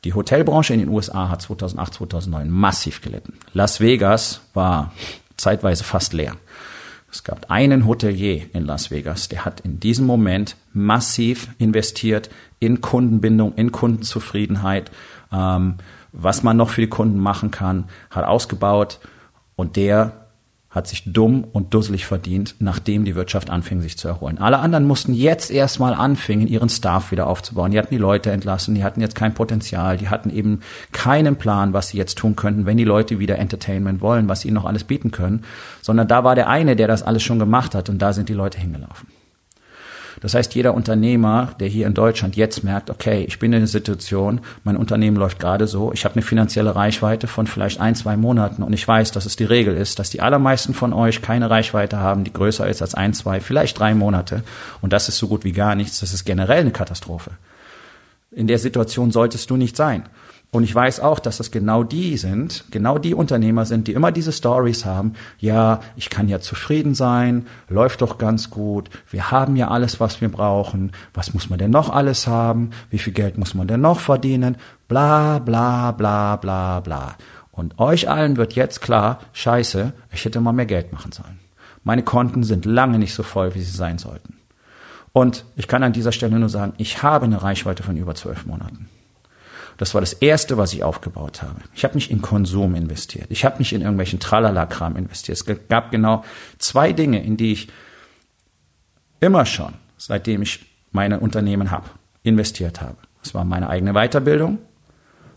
Die 0.05 0.13
Hotelbranche 0.13 0.75
in 0.75 0.81
den 0.81 0.89
USA 0.89 1.31
hat 1.31 1.41
2008, 1.41 1.95
2009 1.95 2.51
massiv 2.51 3.01
gelitten. 3.01 3.35
Las 3.55 3.81
Vegas 3.81 4.43
war 4.53 4.93
zeitweise 5.37 5.85
fast 5.85 6.13
leer. 6.13 6.37
Es 7.11 7.23
gab 7.23 7.49
einen 7.49 7.87
Hotelier 7.87 8.43
in 8.53 8.67
Las 8.67 8.91
Vegas, 8.91 9.29
der 9.29 9.45
hat 9.45 9.61
in 9.61 9.79
diesem 9.79 10.05
Moment 10.05 10.57
massiv 10.73 11.49
investiert 11.59 12.29
in 12.59 12.81
Kundenbindung, 12.81 13.55
in 13.55 13.71
Kundenzufriedenheit. 13.71 14.91
Ähm, 15.33 15.77
was 16.15 16.43
man 16.43 16.57
noch 16.57 16.71
für 16.71 16.81
die 16.81 16.89
Kunden 16.89 17.19
machen 17.19 17.51
kann, 17.51 17.85
hat 18.11 18.25
ausgebaut 18.25 19.01
und 19.57 19.77
der 19.77 20.25
hat 20.71 20.89
sich 20.89 21.05
dumm 21.13 21.45
und 21.53 21.73
dusselig 21.73 22.05
verdient, 22.05 22.57
nachdem 22.59 23.05
die 23.05 23.15
Wirtschaft 23.15 23.49
anfing, 23.49 23.81
sich 23.81 23.97
zu 23.97 24.09
erholen. 24.09 24.39
Alle 24.39 24.59
anderen 24.59 24.87
mussten 24.87 25.15
jetzt 25.15 25.53
erstmal 25.53 25.95
anfingen, 25.95 26.49
ihren 26.49 26.69
Staff 26.69 27.13
wieder 27.13 27.29
aufzubauen. 27.29 27.71
Die 27.71 27.79
hatten 27.79 27.95
die 27.95 28.01
Leute 28.01 28.33
entlassen, 28.33 28.75
die 28.75 28.83
hatten 28.83 29.01
jetzt 29.01 29.15
kein 29.15 29.35
Potenzial, 29.35 29.97
die 29.97 30.09
hatten 30.09 30.31
eben 30.31 30.61
keinen 30.91 31.37
Plan, 31.37 31.73
was 31.73 31.89
sie 31.89 31.99
jetzt 31.99 32.19
tun 32.19 32.35
könnten, 32.35 32.67
wenn 32.67 32.77
die 32.77 32.85
Leute 32.85 33.21
wieder 33.21 33.39
Entertainment 33.39 34.01
wollen, 34.01 34.29
was 34.29 34.41
sie 34.41 34.49
ihnen 34.49 34.57
noch 34.57 34.65
alles 34.65 34.83
bieten 34.83 35.13
können, 35.13 35.45
sondern 35.81 36.09
da 36.09 36.25
war 36.25 36.35
der 36.35 36.49
eine, 36.49 36.75
der 36.75 36.89
das 36.89 37.05
alles 37.05 37.23
schon 37.23 37.39
gemacht 37.39 37.77
hat 37.77 37.89
und 37.89 37.99
da 38.03 38.13
sind 38.13 38.29
die 38.29 38.35
Leute 38.35 38.59
hingelaufen. 38.59 39.07
Das 40.21 40.35
heißt, 40.35 40.55
jeder 40.55 40.75
Unternehmer, 40.75 41.55
der 41.61 41.69
hier 41.69 41.87
in 41.87 41.95
Deutschland 41.95 42.37
jetzt 42.37 42.65
merkt, 42.65 42.91
okay, 42.91 43.25
ich 43.27 43.39
bin 43.39 43.53
in 43.53 43.59
einer 43.59 43.67
Situation, 43.67 44.41
mein 44.63 44.77
Unternehmen 44.77 45.17
läuft 45.17 45.39
gerade 45.39 45.67
so, 45.67 45.93
ich 45.93 46.05
habe 46.05 46.15
eine 46.15 46.23
finanzielle 46.23 46.75
Reichweite 46.75 47.27
von 47.27 47.47
vielleicht 47.47 47.81
ein, 47.81 47.95
zwei 47.95 48.17
Monaten 48.17 48.63
und 48.63 48.73
ich 48.73 48.87
weiß, 48.87 49.13
dass 49.13 49.27
es 49.27 49.37
die 49.37 49.45
Regel 49.45 49.77
ist, 49.77 49.99
dass 49.99 50.11
die 50.11 50.21
allermeisten 50.21 50.75
von 50.75 50.93
euch 50.93 51.23
keine 51.23 51.51
Reichweite 51.51 51.99
haben, 51.99 52.25
die 52.25 52.33
größer 52.33 52.69
ist 52.69 52.83
als 52.83 52.95
ein, 52.95 53.15
zwei, 53.15 53.41
vielleicht 53.41 53.79
drei 53.79 53.95
Monate. 53.95 54.43
Und 54.81 54.93
das 54.93 55.09
ist 55.09 55.19
so 55.19 55.29
gut 55.29 55.45
wie 55.45 55.53
gar 55.53 55.75
nichts. 55.75 56.01
Das 56.01 56.13
ist 56.13 56.25
generell 56.25 56.61
eine 56.61 56.73
Katastrophe. 56.73 57.33
In 58.31 58.47
der 58.47 58.59
Situation 58.59 59.11
solltest 59.13 59.51
du 59.51 59.57
nicht 59.57 59.77
sein. 59.77 60.05
Und 60.55 60.63
ich 60.63 60.73
weiß 60.73 61.01
auch, 61.01 61.19
dass 61.19 61.39
das 61.39 61.51
genau 61.51 61.83
die 61.83 62.17
sind, 62.17 62.67
genau 62.71 62.99
die 62.99 63.13
Unternehmer 63.13 63.65
sind, 63.65 63.89
die 63.89 63.93
immer 63.93 64.13
diese 64.13 64.31
Stories 64.31 64.85
haben. 64.85 65.15
Ja, 65.41 65.81
ich 65.97 66.11
kann 66.11 66.29
ja 66.29 66.39
zufrieden 66.39 66.95
sein, 66.95 67.49
läuft 67.69 68.03
doch 68.03 68.19
ganz 68.19 68.51
gut. 68.51 68.89
Wir 69.11 69.33
haben 69.33 69.57
ja 69.57 69.67
alles, 69.67 69.99
was 69.99 70.21
wir 70.21 70.29
brauchen. 70.29 70.93
Was 71.13 71.35
muss 71.35 71.51
man 71.51 71.59
denn 71.59 71.73
noch 71.73 71.91
alles 71.91 72.29
haben? 72.29 72.71
Wie 72.89 72.99
viel 72.99 73.13
Geld 73.13 73.37
muss 73.37 73.55
man 73.55 73.67
denn 73.67 73.81
noch 73.81 73.99
verdienen? 73.99 74.57
Bla, 74.87 75.41
bla, 75.41 75.91
bla, 75.91 76.37
bla, 76.37 76.79
bla. 76.79 77.17
Und 77.51 77.81
euch 77.81 78.09
allen 78.09 78.37
wird 78.37 78.53
jetzt 78.53 78.81
klar, 78.81 79.19
scheiße, 79.33 79.93
ich 80.13 80.25
hätte 80.25 80.41
mal 80.41 80.53
mehr 80.53 80.67
Geld 80.67 80.93
machen 80.93 81.11
sollen. 81.11 81.41
Meine 81.83 82.05
Konten 82.05 82.45
sind 82.45 82.65
lange 82.65 83.01
nicht 83.01 83.15
so 83.15 83.25
voll, 83.25 83.57
wie 83.57 83.63
sie 83.63 83.77
sein 83.77 83.99
sollten. 83.99 84.37
Und 85.13 85.47
ich 85.57 85.67
kann 85.67 85.83
an 85.83 85.93
dieser 85.93 86.13
Stelle 86.13 86.39
nur 86.39 86.49
sagen, 86.49 86.75
ich 86.77 87.03
habe 87.03 87.25
eine 87.25 87.43
Reichweite 87.43 87.83
von 87.83 87.97
über 87.97 88.15
zwölf 88.15 88.47
Monaten. 88.47 88.89
Das 89.77 89.95
war 89.95 90.01
das 90.01 90.13
Erste, 90.13 90.57
was 90.57 90.73
ich 90.73 90.85
aufgebaut 90.85 91.43
habe. 91.43 91.61
Ich 91.75 91.85
habe 91.85 91.95
nicht 91.95 92.11
in 92.11 92.23
Konsum 92.23 92.75
investiert. 92.75 93.27
Ich 93.31 93.45
habe 93.45 93.59
nicht 93.59 93.73
in 93.73 93.81
irgendwelchen 93.81 94.21
Tralala-Kram 94.21 94.97
investiert. 94.97 95.39
Es 95.39 95.69
gab 95.69 95.91
genau 95.91 96.25
zwei 96.59 96.93
Dinge, 96.93 97.23
in 97.23 97.37
die 97.37 97.53
ich 97.53 97.69
immer 99.21 99.47
schon, 99.47 99.75
seitdem 99.97 100.43
ich 100.43 100.67
meine 100.93 101.19
Unternehmen 101.19 101.71
habe, 101.71 101.89
investiert 102.23 102.81
habe. 102.81 102.97
Das 103.23 103.35
war 103.35 103.45
meine 103.45 103.69
eigene 103.69 103.95
Weiterbildung. 103.95 104.59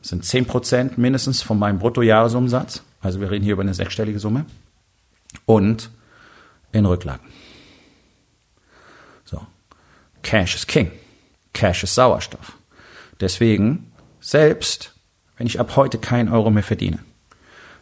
Das 0.01 0.10
sind 0.10 0.24
zehn 0.24 0.46
Prozent 0.46 0.98
mindestens 0.98 1.41
von 1.41 1.58
meinem 1.58 1.79
Bruttojahresumsatz. 1.79 2.84
Also 3.01 3.20
wir 3.20 3.32
reden 3.32 3.44
hier 3.44 3.53
über 3.53 3.63
eine 3.63 3.74
sechsstellige 3.74 4.20
Summe. 4.20 4.46
Und 5.46 5.89
in 6.72 6.86
Rücklagen. 6.86 7.25
So. 9.25 9.41
Cash 10.22 10.56
ist 10.56 10.67
King. 10.67 10.91
Cash 11.53 11.84
ist 11.84 11.96
Sauerstoff. 11.96 12.58
Deswegen 13.20 13.87
selbst 14.27 14.93
wenn 15.38 15.48
ich 15.48 15.57
ab 15.57 15.77
heute 15.77 16.00
keinen 16.00 16.27
Euro 16.27 16.50
mehr 16.50 16.63
verdiene, 16.63 17.00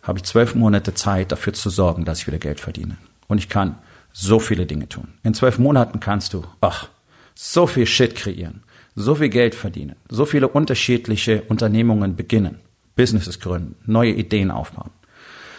habe 0.04 0.20
ich 0.20 0.26
zwölf 0.26 0.54
Monate 0.54 0.94
Zeit 0.94 1.32
dafür 1.32 1.54
zu 1.54 1.72
sorgen, 1.72 2.06
dass 2.06 2.20
ich 2.20 2.28
wieder 2.28 2.38
Geld 2.38 2.60
verdiene. 2.60 2.98
Und 3.28 3.40
ich 3.40 3.50
kann 3.50 3.80
so 4.14 4.40
viele 4.40 4.68
Dinge 4.68 4.88
tun. 4.88 5.08
In 5.24 5.34
zwölf 5.34 5.58
Monaten 5.58 6.00
kannst 6.00 6.36
du, 6.36 6.44
ach, 6.62 6.90
so 7.34 7.66
viel 7.66 7.88
Shit 7.88 8.14
kreieren, 8.14 8.62
so 8.94 9.16
viel 9.16 9.30
Geld 9.30 9.56
verdienen, 9.56 9.96
so 10.08 10.26
viele 10.26 10.48
unterschiedliche 10.48 11.42
Unternehmungen 11.48 12.16
beginnen, 12.16 12.60
Businesses 12.96 13.40
gründen, 13.40 13.76
neue 13.88 14.12
Ideen 14.12 14.52
aufbauen. 14.52 14.92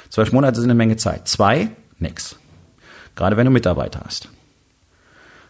Zwölf 0.09 0.31
Monate 0.31 0.61
sind 0.61 0.71
eine 0.71 0.79
Menge 0.79 0.97
Zeit. 0.97 1.27
Zwei, 1.27 1.71
nix. 1.99 2.37
Gerade 3.17 3.37
wenn 3.37 3.47
du 3.47 3.51
Mitarbeiter 3.51 4.03
hast. 4.05 4.29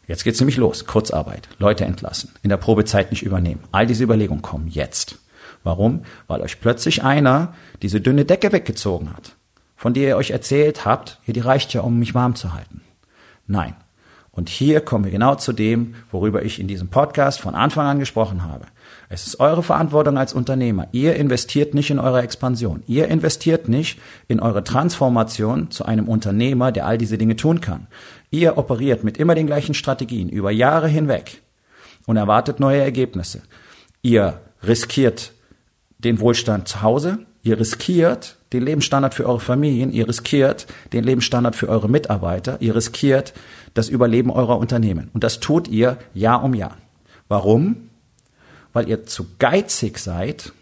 Jetzt 0.06 0.24
geht's 0.24 0.40
nämlich 0.40 0.56
los. 0.56 0.86
Kurzarbeit, 0.86 1.46
Leute 1.58 1.84
entlassen, 1.84 2.30
in 2.42 2.48
der 2.48 2.56
Probezeit 2.56 3.10
nicht 3.10 3.22
übernehmen. 3.22 3.64
All 3.70 3.86
diese 3.86 4.02
Überlegungen 4.02 4.40
kommen 4.40 4.68
jetzt. 4.68 5.18
Warum? 5.66 6.02
Weil 6.28 6.42
euch 6.42 6.60
plötzlich 6.60 7.02
einer 7.02 7.52
diese 7.82 8.00
dünne 8.00 8.24
Decke 8.24 8.52
weggezogen 8.52 9.12
hat, 9.12 9.34
von 9.74 9.94
der 9.94 10.10
ihr 10.10 10.16
euch 10.16 10.30
erzählt 10.30 10.84
habt, 10.84 11.18
hier 11.24 11.34
die 11.34 11.40
reicht 11.40 11.74
ja, 11.74 11.80
um 11.80 11.98
mich 11.98 12.14
warm 12.14 12.36
zu 12.36 12.54
halten. 12.54 12.82
Nein. 13.48 13.74
Und 14.30 14.48
hier 14.48 14.80
kommen 14.80 15.04
wir 15.04 15.10
genau 15.10 15.34
zu 15.34 15.52
dem, 15.52 15.96
worüber 16.12 16.44
ich 16.44 16.60
in 16.60 16.68
diesem 16.68 16.86
Podcast 16.86 17.40
von 17.40 17.56
Anfang 17.56 17.86
an 17.86 17.98
gesprochen 17.98 18.44
habe. 18.44 18.66
Es 19.08 19.26
ist 19.26 19.40
eure 19.40 19.64
Verantwortung 19.64 20.18
als 20.18 20.34
Unternehmer. 20.34 20.86
Ihr 20.92 21.16
investiert 21.16 21.74
nicht 21.74 21.90
in 21.90 21.98
eure 21.98 22.22
Expansion. 22.22 22.84
Ihr 22.86 23.08
investiert 23.08 23.68
nicht 23.68 23.98
in 24.28 24.38
eure 24.38 24.62
Transformation 24.62 25.72
zu 25.72 25.84
einem 25.84 26.06
Unternehmer, 26.06 26.70
der 26.70 26.86
all 26.86 26.96
diese 26.96 27.18
Dinge 27.18 27.34
tun 27.34 27.60
kann. 27.60 27.88
Ihr 28.30 28.56
operiert 28.56 29.02
mit 29.02 29.16
immer 29.18 29.34
den 29.34 29.48
gleichen 29.48 29.74
Strategien 29.74 30.28
über 30.28 30.52
Jahre 30.52 30.86
hinweg 30.86 31.42
und 32.06 32.16
erwartet 32.16 32.60
neue 32.60 32.82
Ergebnisse. 32.82 33.42
Ihr 34.02 34.40
riskiert 34.62 35.32
den 35.98 36.20
Wohlstand 36.20 36.68
zu 36.68 36.82
Hause, 36.82 37.18
ihr 37.42 37.58
riskiert 37.58 38.36
den 38.52 38.62
Lebensstandard 38.62 39.14
für 39.14 39.26
eure 39.26 39.40
Familien, 39.40 39.92
ihr 39.92 40.08
riskiert 40.08 40.66
den 40.92 41.04
Lebensstandard 41.04 41.56
für 41.56 41.68
eure 41.68 41.88
Mitarbeiter, 41.88 42.60
ihr 42.60 42.74
riskiert 42.74 43.32
das 43.74 43.88
Überleben 43.88 44.30
eurer 44.30 44.58
Unternehmen. 44.58 45.10
Und 45.12 45.24
das 45.24 45.40
tut 45.40 45.68
ihr 45.68 45.98
Jahr 46.14 46.42
um 46.44 46.54
Jahr. 46.54 46.76
Warum? 47.28 47.88
Weil 48.72 48.88
ihr 48.88 49.04
zu 49.04 49.26
geizig 49.38 49.98
seid 49.98 50.52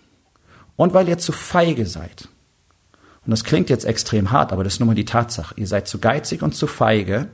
und 0.76 0.94
weil 0.94 1.08
ihr 1.08 1.18
zu 1.18 1.32
feige 1.32 1.86
seid. 1.86 2.28
Und 3.24 3.30
das 3.30 3.44
klingt 3.44 3.70
jetzt 3.70 3.84
extrem 3.84 4.30
hart, 4.30 4.52
aber 4.52 4.64
das 4.64 4.74
ist 4.74 4.80
nun 4.80 4.88
mal 4.88 4.94
die 4.94 5.04
Tatsache. 5.04 5.54
Ihr 5.56 5.66
seid 5.66 5.88
zu 5.88 5.98
geizig 5.98 6.42
und 6.42 6.54
zu 6.54 6.66
feige, 6.66 7.28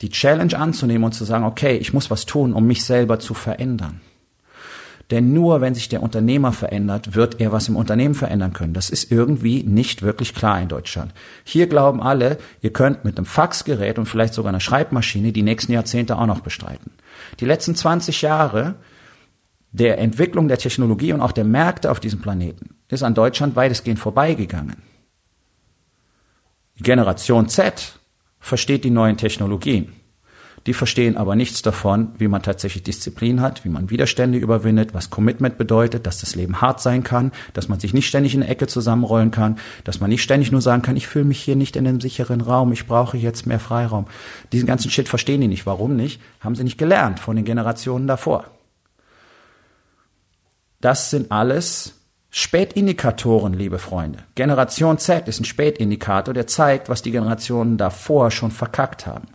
die 0.00 0.08
Challenge 0.08 0.56
anzunehmen 0.58 1.04
und 1.04 1.12
zu 1.12 1.24
sagen, 1.24 1.44
okay, 1.44 1.76
ich 1.76 1.92
muss 1.92 2.10
was 2.10 2.26
tun, 2.26 2.52
um 2.52 2.66
mich 2.66 2.84
selber 2.84 3.18
zu 3.18 3.34
verändern. 3.34 4.00
Denn 5.10 5.32
nur 5.32 5.60
wenn 5.60 5.74
sich 5.74 5.88
der 5.88 6.02
Unternehmer 6.02 6.52
verändert, 6.52 7.14
wird 7.14 7.40
er 7.40 7.52
was 7.52 7.68
im 7.68 7.76
Unternehmen 7.76 8.14
verändern 8.14 8.52
können. 8.52 8.72
Das 8.72 8.90
ist 8.90 9.10
irgendwie 9.12 9.62
nicht 9.62 10.02
wirklich 10.02 10.34
klar 10.34 10.60
in 10.60 10.68
Deutschland. 10.68 11.12
Hier 11.44 11.66
glauben 11.66 12.02
alle, 12.02 12.38
ihr 12.62 12.72
könnt 12.72 13.04
mit 13.04 13.16
einem 13.16 13.26
Faxgerät 13.26 13.98
und 13.98 14.06
vielleicht 14.06 14.34
sogar 14.34 14.50
einer 14.50 14.60
Schreibmaschine 14.60 15.32
die 15.32 15.42
nächsten 15.42 15.72
Jahrzehnte 15.72 16.16
auch 16.16 16.26
noch 16.26 16.40
bestreiten. 16.40 16.92
Die 17.40 17.44
letzten 17.44 17.74
20 17.74 18.22
Jahre 18.22 18.76
der 19.72 19.98
Entwicklung 19.98 20.48
der 20.48 20.58
Technologie 20.58 21.12
und 21.12 21.20
auch 21.20 21.32
der 21.32 21.44
Märkte 21.44 21.90
auf 21.90 22.00
diesem 22.00 22.20
Planeten 22.20 22.76
ist 22.88 23.02
an 23.02 23.14
Deutschland 23.14 23.56
weitestgehend 23.56 23.98
vorbeigegangen. 23.98 24.76
Die 26.78 26.82
Generation 26.82 27.48
Z 27.48 27.98
versteht 28.40 28.84
die 28.84 28.90
neuen 28.90 29.16
Technologien. 29.16 29.92
Die 30.66 30.72
verstehen 30.72 31.18
aber 31.18 31.36
nichts 31.36 31.60
davon, 31.60 32.12
wie 32.16 32.28
man 32.28 32.42
tatsächlich 32.42 32.82
Disziplin 32.82 33.42
hat, 33.42 33.64
wie 33.66 33.68
man 33.68 33.90
Widerstände 33.90 34.38
überwindet, 34.38 34.94
was 34.94 35.10
Commitment 35.10 35.58
bedeutet, 35.58 36.06
dass 36.06 36.20
das 36.20 36.36
Leben 36.36 36.62
hart 36.62 36.80
sein 36.80 37.04
kann, 37.04 37.32
dass 37.52 37.68
man 37.68 37.80
sich 37.80 37.92
nicht 37.92 38.06
ständig 38.06 38.34
in 38.34 38.42
eine 38.42 38.50
Ecke 38.50 38.66
zusammenrollen 38.66 39.30
kann, 39.30 39.58
dass 39.84 40.00
man 40.00 40.08
nicht 40.08 40.22
ständig 40.22 40.52
nur 40.52 40.62
sagen 40.62 40.80
kann, 40.80 40.96
ich 40.96 41.06
fühle 41.06 41.26
mich 41.26 41.42
hier 41.42 41.56
nicht 41.56 41.76
in 41.76 41.86
einem 41.86 42.00
sicheren 42.00 42.40
Raum, 42.40 42.72
ich 42.72 42.86
brauche 42.86 43.18
jetzt 43.18 43.46
mehr 43.46 43.60
Freiraum. 43.60 44.06
Diesen 44.52 44.66
ganzen 44.66 44.90
Shit 44.90 45.08
verstehen 45.08 45.42
die 45.42 45.48
nicht. 45.48 45.66
Warum 45.66 45.96
nicht? 45.96 46.20
Haben 46.40 46.54
sie 46.54 46.64
nicht 46.64 46.78
gelernt 46.78 47.20
von 47.20 47.36
den 47.36 47.44
Generationen 47.44 48.06
davor. 48.06 48.46
Das 50.80 51.10
sind 51.10 51.30
alles 51.30 51.94
Spätindikatoren, 52.30 53.52
liebe 53.52 53.78
Freunde. 53.78 54.20
Generation 54.34 54.98
Z 54.98 55.28
ist 55.28 55.40
ein 55.40 55.44
Spätindikator, 55.44 56.34
der 56.34 56.46
zeigt, 56.46 56.88
was 56.88 57.02
die 57.02 57.10
Generationen 57.10 57.76
davor 57.76 58.30
schon 58.30 58.50
verkackt 58.50 59.06
haben. 59.06 59.28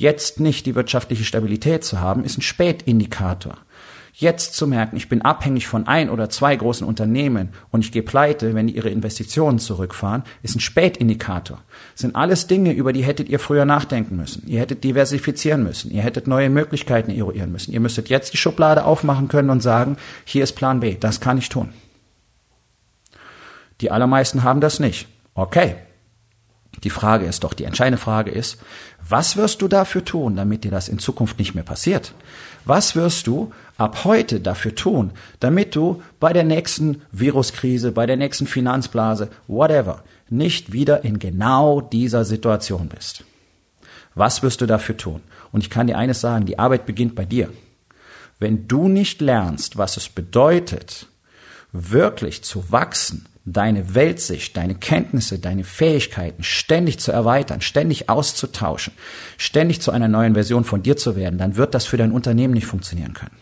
Jetzt 0.00 0.40
nicht 0.40 0.64
die 0.64 0.74
wirtschaftliche 0.74 1.24
Stabilität 1.24 1.84
zu 1.84 2.00
haben, 2.00 2.24
ist 2.24 2.38
ein 2.38 2.40
Spätindikator. 2.40 3.58
Jetzt 4.14 4.54
zu 4.54 4.66
merken, 4.66 4.96
ich 4.96 5.10
bin 5.10 5.20
abhängig 5.20 5.66
von 5.66 5.86
ein 5.86 6.08
oder 6.08 6.30
zwei 6.30 6.56
großen 6.56 6.86
Unternehmen 6.86 7.50
und 7.70 7.84
ich 7.84 7.92
gehe 7.92 8.02
pleite, 8.02 8.54
wenn 8.54 8.66
die 8.66 8.76
ihre 8.76 8.88
Investitionen 8.88 9.58
zurückfahren, 9.58 10.22
ist 10.42 10.56
ein 10.56 10.60
Spätindikator. 10.60 11.58
Das 11.92 12.00
sind 12.00 12.16
alles 12.16 12.46
Dinge, 12.46 12.72
über 12.72 12.94
die 12.94 13.04
hättet 13.04 13.28
ihr 13.28 13.38
früher 13.38 13.66
nachdenken 13.66 14.16
müssen. 14.16 14.42
Ihr 14.46 14.60
hättet 14.60 14.84
diversifizieren 14.84 15.64
müssen. 15.64 15.90
Ihr 15.90 16.00
hättet 16.00 16.26
neue 16.26 16.48
Möglichkeiten 16.48 17.10
eruieren 17.10 17.52
müssen. 17.52 17.72
Ihr 17.72 17.80
müsstet 17.80 18.08
jetzt 18.08 18.32
die 18.32 18.38
Schublade 18.38 18.86
aufmachen 18.86 19.28
können 19.28 19.50
und 19.50 19.60
sagen, 19.60 19.98
hier 20.24 20.44
ist 20.44 20.54
Plan 20.54 20.80
B, 20.80 20.96
das 20.98 21.20
kann 21.20 21.36
ich 21.36 21.50
tun. 21.50 21.74
Die 23.82 23.90
allermeisten 23.90 24.44
haben 24.44 24.62
das 24.62 24.80
nicht. 24.80 25.08
Okay, 25.34 25.76
die 26.84 26.90
Frage 26.90 27.26
ist 27.26 27.44
doch, 27.44 27.54
die 27.54 27.64
entscheidende 27.64 27.98
Frage 27.98 28.30
ist, 28.30 28.58
was 29.06 29.36
wirst 29.36 29.62
du 29.62 29.68
dafür 29.68 30.04
tun, 30.04 30.36
damit 30.36 30.64
dir 30.64 30.70
das 30.70 30.88
in 30.88 30.98
Zukunft 30.98 31.38
nicht 31.38 31.54
mehr 31.54 31.64
passiert? 31.64 32.14
Was 32.64 32.96
wirst 32.96 33.26
du 33.26 33.52
ab 33.76 34.04
heute 34.04 34.40
dafür 34.40 34.74
tun, 34.74 35.12
damit 35.40 35.74
du 35.74 36.02
bei 36.18 36.32
der 36.32 36.44
nächsten 36.44 37.02
Viruskrise, 37.12 37.92
bei 37.92 38.06
der 38.06 38.16
nächsten 38.16 38.46
Finanzblase, 38.46 39.28
whatever, 39.46 40.02
nicht 40.28 40.72
wieder 40.72 41.04
in 41.04 41.18
genau 41.18 41.80
dieser 41.80 42.24
Situation 42.24 42.88
bist? 42.88 43.24
Was 44.14 44.42
wirst 44.42 44.60
du 44.60 44.66
dafür 44.66 44.96
tun? 44.96 45.22
Und 45.52 45.62
ich 45.62 45.70
kann 45.70 45.86
dir 45.86 45.98
eines 45.98 46.20
sagen, 46.20 46.46
die 46.46 46.58
Arbeit 46.58 46.86
beginnt 46.86 47.14
bei 47.14 47.24
dir. 47.24 47.50
Wenn 48.38 48.68
du 48.68 48.88
nicht 48.88 49.20
lernst, 49.20 49.76
was 49.76 49.96
es 49.96 50.08
bedeutet, 50.08 51.06
wirklich 51.72 52.42
zu 52.42 52.72
wachsen, 52.72 53.26
deine 53.44 53.94
Weltsicht, 53.94 54.56
deine 54.56 54.74
Kenntnisse, 54.74 55.38
deine 55.38 55.64
Fähigkeiten 55.64 56.42
ständig 56.42 56.98
zu 56.98 57.10
erweitern, 57.10 57.60
ständig 57.60 58.08
auszutauschen, 58.08 58.92
ständig 59.38 59.80
zu 59.80 59.90
einer 59.90 60.08
neuen 60.08 60.34
Version 60.34 60.64
von 60.64 60.82
dir 60.82 60.96
zu 60.96 61.16
werden, 61.16 61.38
dann 61.38 61.56
wird 61.56 61.74
das 61.74 61.86
für 61.86 61.96
dein 61.96 62.12
Unternehmen 62.12 62.54
nicht 62.54 62.66
funktionieren 62.66 63.14
können. 63.14 63.36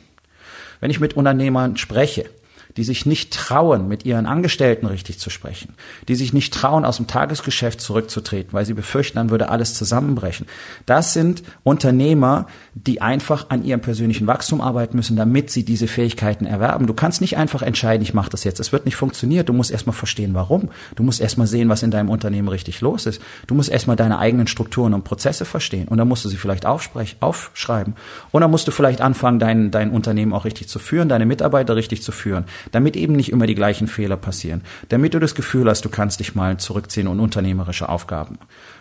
Wenn 0.81 0.91
ich 0.91 1.01
mit 1.01 1.15
Unternehmern 1.15 1.77
spreche, 1.77 2.31
die 2.77 2.85
sich 2.85 3.07
nicht 3.07 3.33
trauen, 3.33 3.89
mit 3.89 4.05
ihren 4.05 4.27
Angestellten 4.27 4.87
richtig 4.87 5.19
zu 5.19 5.31
sprechen, 5.31 5.75
die 6.07 6.15
sich 6.15 6.33
nicht 6.33 6.53
trauen, 6.53 6.85
aus 6.85 6.97
dem 6.97 7.07
Tagesgeschäft 7.07 7.81
zurückzutreten, 7.81 8.53
weil 8.53 8.65
sie 8.65 8.75
befürchten, 8.75 9.17
dann 9.17 9.31
würde 9.31 9.49
alles 9.49 9.75
zusammenbrechen. 9.75 10.47
Das 10.87 11.13
sind 11.13 11.43
Unternehmer, 11.65 12.47
die 12.75 13.01
einfach 13.01 13.47
an 13.49 13.65
ihrem 13.65 13.81
persönlichen 13.81 14.27
Wachstum 14.27 14.61
arbeiten 14.61 14.97
müssen, 14.97 15.17
damit 15.17 15.51
sie 15.51 15.65
diese 15.65 15.89
Fähigkeiten 15.89 16.47
erwerben. 16.47 16.87
Du 16.87 16.95
kannst 16.95 17.21
nicht 17.21 17.37
einfach 17.37 17.63
entscheiden, 17.63 18.03
ich 18.03 18.15
mache 18.15 18.31
das 18.31 18.45
jetzt. 18.45 18.61
Es 18.61 18.73
wird 18.73 18.85
nicht 18.85 18.97
funktionieren. 18.97 19.47
Du 19.47 19.53
musst 19.53 19.71
erstmal 19.71 19.95
verstehen, 19.95 20.35
warum. 20.35 20.69
Du 20.95 21.03
musst 21.03 21.21
erstmal 21.21 21.47
sehen, 21.47 21.69
was 21.69 21.83
in 21.83 21.91
deinem 21.91 22.11
Unternehmen 22.11 22.49
richtig 22.49 22.81
los 22.81 23.07
ist. 23.07 23.21
Du 23.47 23.55
musst 23.55 23.71
erstmal 23.71 23.97
deine 23.97 24.19
eigenen 24.19 24.47
Strukturen 24.47 24.95
und 24.95 25.05
Prozesse 25.05 25.45
verstehen. 25.45 25.89
Und 25.89 25.99
dann 25.99 26.09
musst 26.09 26.25
du 26.25 26.29
sie 26.29 26.37
vielleicht 26.37 26.67
aufschreiben. 26.67 27.95
Und 28.31 28.41
dann 28.41 28.51
musst 28.51 28.69
du 28.69 28.73
vielleicht 28.73 29.01
anfangen, 29.01 29.39
dein, 29.39 29.71
dein 29.71 29.91
Unternehmen 29.91 30.33
auch 30.33 30.45
richtig 30.45 30.69
zu 30.69 30.79
führen, 30.79 31.09
deine 31.09 31.27
Mitarbeiter 31.27 31.77
richtig 31.77 32.03
zu 32.03 32.13
führen 32.13 32.45
damit 32.73 32.97
eben 32.97 33.15
nicht 33.15 33.33
immer 33.33 33.47
die 33.47 33.55
gleichen 33.55 33.89
Fehler 33.89 34.17
passieren, 34.17 34.63
damit 34.89 35.15
du 35.15 35.19
das 35.19 35.35
Gefühl 35.35 35.69
hast, 35.69 35.85
du 35.85 35.89
kannst 35.89 36.21
dich 36.21 36.35
mal 36.35 36.57
zurückziehen 36.59 37.09
und 37.09 37.21
unternehmerische 37.21 37.89
Aufgaben 37.89 38.39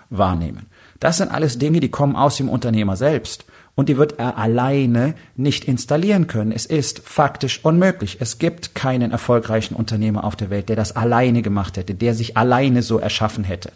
wahrnehmen. 0.10 0.68
Das 1.00 1.18
sind 1.18 1.32
alles 1.32 1.58
Dinge, 1.60 1.80
die 1.80 1.90
kommen 1.90 2.16
aus 2.16 2.38
dem 2.38 2.50
Unternehmer 2.50 2.96
selbst. 2.96 3.46
Und 3.76 3.90
die 3.90 3.98
wird 3.98 4.18
er 4.18 4.40
alleine 4.40 5.14
nicht 5.36 5.66
installieren 5.66 6.26
können. 6.26 6.52
Es 6.52 6.66
ist 6.66 7.08
faktisch 7.08 7.64
unmöglich. 7.64 8.18
Es 8.20 8.40
gibt 8.40 8.74
keinen 8.74 9.12
erfolgreichen 9.12 9.76
Unternehmer 9.76 10.24
auf 10.24 10.36
der 10.36 10.50
Welt, 10.50 10.68
der 10.70 10.76
das 10.76 10.96
alleine 10.96 11.44
gemacht 11.44 11.78
hätte, 11.78 11.94
der 11.94 12.16
sich 12.16 12.36
alleine 12.38 12.82
so 12.82 12.98
erschaffen 12.98 13.44
hätte. 13.44 13.72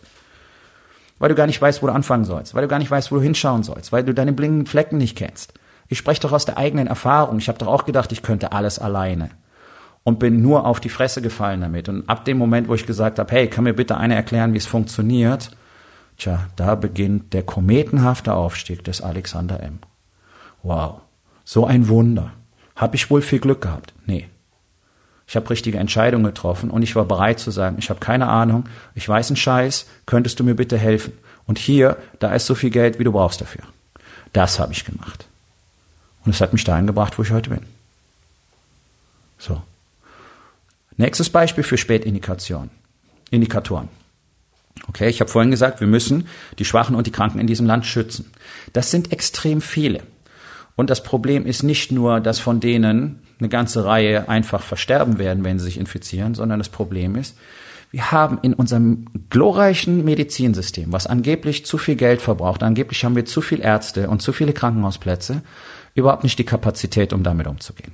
Weil 1.19 1.29
du 1.29 1.35
gar 1.35 1.45
nicht 1.45 1.61
weißt, 1.61 1.83
wo 1.83 1.85
du 1.85 1.93
anfangen 1.93 2.25
sollst, 2.25 2.55
weil 2.55 2.63
du 2.63 2.67
gar 2.67 2.79
nicht 2.79 2.89
weißt, 2.89 3.11
wo 3.11 3.17
du 3.17 3.21
hinschauen 3.21 3.61
sollst, 3.61 3.91
weil 3.91 4.03
du 4.03 4.11
deine 4.11 4.33
blinden 4.33 4.65
Flecken 4.65 4.97
nicht 4.97 5.15
kennst. 5.15 5.53
Ich 5.87 5.99
spreche 5.99 6.21
doch 6.21 6.31
aus 6.31 6.45
der 6.45 6.57
eigenen 6.57 6.87
Erfahrung. 6.87 7.37
Ich 7.37 7.47
habe 7.47 7.59
doch 7.59 7.67
auch 7.67 7.85
gedacht, 7.85 8.11
ich 8.11 8.23
könnte 8.23 8.53
alles 8.53 8.79
alleine 8.79 9.29
und 10.03 10.19
bin 10.19 10.41
nur 10.41 10.65
auf 10.65 10.79
die 10.79 10.89
Fresse 10.89 11.21
gefallen 11.21 11.61
damit. 11.61 11.89
Und 11.89 12.09
ab 12.09 12.25
dem 12.25 12.37
Moment, 12.37 12.67
wo 12.67 12.75
ich 12.75 12.85
gesagt 12.85 13.19
habe, 13.19 13.31
hey, 13.31 13.47
kann 13.47 13.63
mir 13.63 13.73
bitte 13.73 13.97
einer 13.97 14.15
erklären, 14.15 14.53
wie 14.53 14.57
es 14.57 14.65
funktioniert, 14.65 15.51
tja, 16.17 16.47
da 16.55 16.75
beginnt 16.75 17.33
der 17.33 17.43
kometenhafte 17.43 18.33
Aufstieg 18.33 18.83
des 18.83 19.01
Alexander 19.01 19.61
M. 19.61 19.79
Wow, 20.63 21.01
so 21.43 21.65
ein 21.65 21.87
Wunder. 21.87 22.31
Hab 22.75 22.95
ich 22.95 23.09
wohl 23.11 23.21
viel 23.21 23.39
Glück 23.39 23.61
gehabt? 23.61 23.93
Nee. 24.05 24.27
Ich 25.27 25.35
habe 25.35 25.49
richtige 25.49 25.77
Entscheidungen 25.77 26.25
getroffen 26.25 26.71
und 26.71 26.81
ich 26.81 26.95
war 26.95 27.05
bereit 27.05 27.39
zu 27.39 27.51
sagen, 27.51 27.77
ich 27.79 27.89
habe 27.89 27.99
keine 27.99 28.27
Ahnung, 28.27 28.65
ich 28.95 29.07
weiß 29.07 29.29
einen 29.29 29.37
Scheiß, 29.37 29.85
könntest 30.05 30.39
du 30.39 30.43
mir 30.43 30.55
bitte 30.55 30.77
helfen? 30.77 31.13
Und 31.45 31.57
hier, 31.57 31.97
da 32.19 32.33
ist 32.33 32.47
so 32.47 32.55
viel 32.55 32.69
Geld, 32.69 32.99
wie 32.99 33.03
du 33.03 33.11
brauchst 33.11 33.39
dafür. 33.39 33.63
Das 34.33 34.59
habe 34.59 34.73
ich 34.73 34.83
gemacht. 34.83 35.25
Und 36.25 36.33
es 36.33 36.41
hat 36.41 36.53
mich 36.53 36.63
dahin 36.63 36.87
gebracht, 36.87 37.17
wo 37.17 37.23
ich 37.23 37.31
heute 37.31 37.49
bin. 37.49 37.61
So. 39.37 39.61
Nächstes 41.01 41.31
Beispiel 41.31 41.63
für 41.63 41.79
Spätindikation. 41.79 42.69
Indikatoren. 43.31 43.89
Okay, 44.87 45.09
ich 45.09 45.19
habe 45.19 45.31
vorhin 45.31 45.49
gesagt, 45.49 45.79
wir 45.79 45.87
müssen 45.87 46.27
die 46.59 46.63
Schwachen 46.63 46.95
und 46.95 47.07
die 47.07 47.11
Kranken 47.11 47.39
in 47.39 47.47
diesem 47.47 47.65
Land 47.65 47.87
schützen. 47.87 48.31
Das 48.73 48.91
sind 48.91 49.11
extrem 49.11 49.61
viele. 49.61 50.03
Und 50.75 50.91
das 50.91 51.01
Problem 51.01 51.47
ist 51.47 51.63
nicht 51.63 51.91
nur, 51.91 52.19
dass 52.19 52.37
von 52.37 52.59
denen 52.59 53.23
eine 53.39 53.49
ganze 53.49 53.83
Reihe 53.83 54.29
einfach 54.29 54.61
versterben 54.61 55.17
werden, 55.17 55.43
wenn 55.43 55.57
sie 55.57 55.65
sich 55.65 55.79
infizieren, 55.79 56.35
sondern 56.35 56.59
das 56.59 56.69
Problem 56.69 57.15
ist, 57.15 57.35
wir 57.89 58.11
haben 58.11 58.37
in 58.43 58.53
unserem 58.53 59.07
glorreichen 59.31 60.05
Medizinsystem, 60.05 60.93
was 60.93 61.07
angeblich 61.07 61.65
zu 61.65 61.79
viel 61.79 61.95
Geld 61.95 62.21
verbraucht, 62.21 62.61
angeblich 62.61 63.03
haben 63.03 63.15
wir 63.15 63.25
zu 63.25 63.41
viele 63.41 63.63
Ärzte 63.63 64.07
und 64.07 64.21
zu 64.21 64.33
viele 64.33 64.53
Krankenhausplätze, 64.53 65.41
überhaupt 65.95 66.23
nicht 66.23 66.37
die 66.37 66.45
Kapazität, 66.45 67.11
um 67.11 67.23
damit 67.23 67.47
umzugehen. 67.47 67.91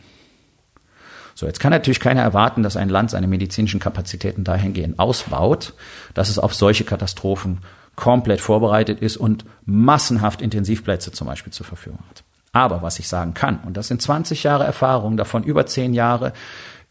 So, 1.38 1.46
jetzt 1.46 1.60
kann 1.60 1.70
natürlich 1.70 2.00
keiner 2.00 2.24
erwarten, 2.24 2.64
dass 2.64 2.78
ein 2.78 2.90
Land 2.90 3.12
seine 3.12 3.28
medizinischen 3.28 3.80
Kapazitäten 3.80 4.44
dahingehend 4.44 4.98
ausbaut, 4.98 5.74
dass 6.16 6.30
es 6.30 6.40
auf 6.40 6.56
solche 6.56 6.84
Katastrophen 6.84 7.60
komplett 7.96 8.42
vorbereitet 8.42 9.02
ist 9.02 9.18
und 9.18 9.46
massenhaft 9.64 10.42
Intensivplätze 10.42 11.12
zum 11.12 11.28
Beispiel 11.28 11.54
zur 11.54 11.68
Verfügung 11.68 12.00
hat. 12.10 12.24
Aber 12.54 12.82
was 12.82 12.98
ich 12.98 13.08
sagen 13.08 13.36
kann, 13.36 13.60
und 13.68 13.78
das 13.78 13.88
sind 13.88 14.02
20 14.02 14.42
Jahre 14.42 14.64
Erfahrung, 14.64 15.16
davon 15.16 15.44
über 15.44 15.68
10 15.68 15.94
Jahre 15.94 16.34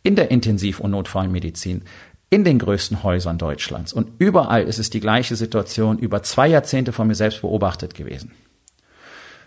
in 0.05 0.15
der 0.15 0.31
Intensiv- 0.31 0.79
und 0.79 0.93
Notfallmedizin, 0.93 1.83
in 2.31 2.45
den 2.45 2.61
größten 2.61 3.03
Häusern 3.03 3.39
Deutschlands. 3.39 3.93
Und 3.93 4.13
überall 4.21 4.63
ist 4.63 4.79
es 4.79 4.91
die 4.91 5.01
gleiche 5.01 5.35
Situation 5.35 5.99
über 5.99 6.23
zwei 6.23 6.47
Jahrzehnte 6.47 6.93
von 6.93 7.09
mir 7.09 7.17
selbst 7.17 7.41
beobachtet 7.41 7.97
gewesen. 7.97 8.31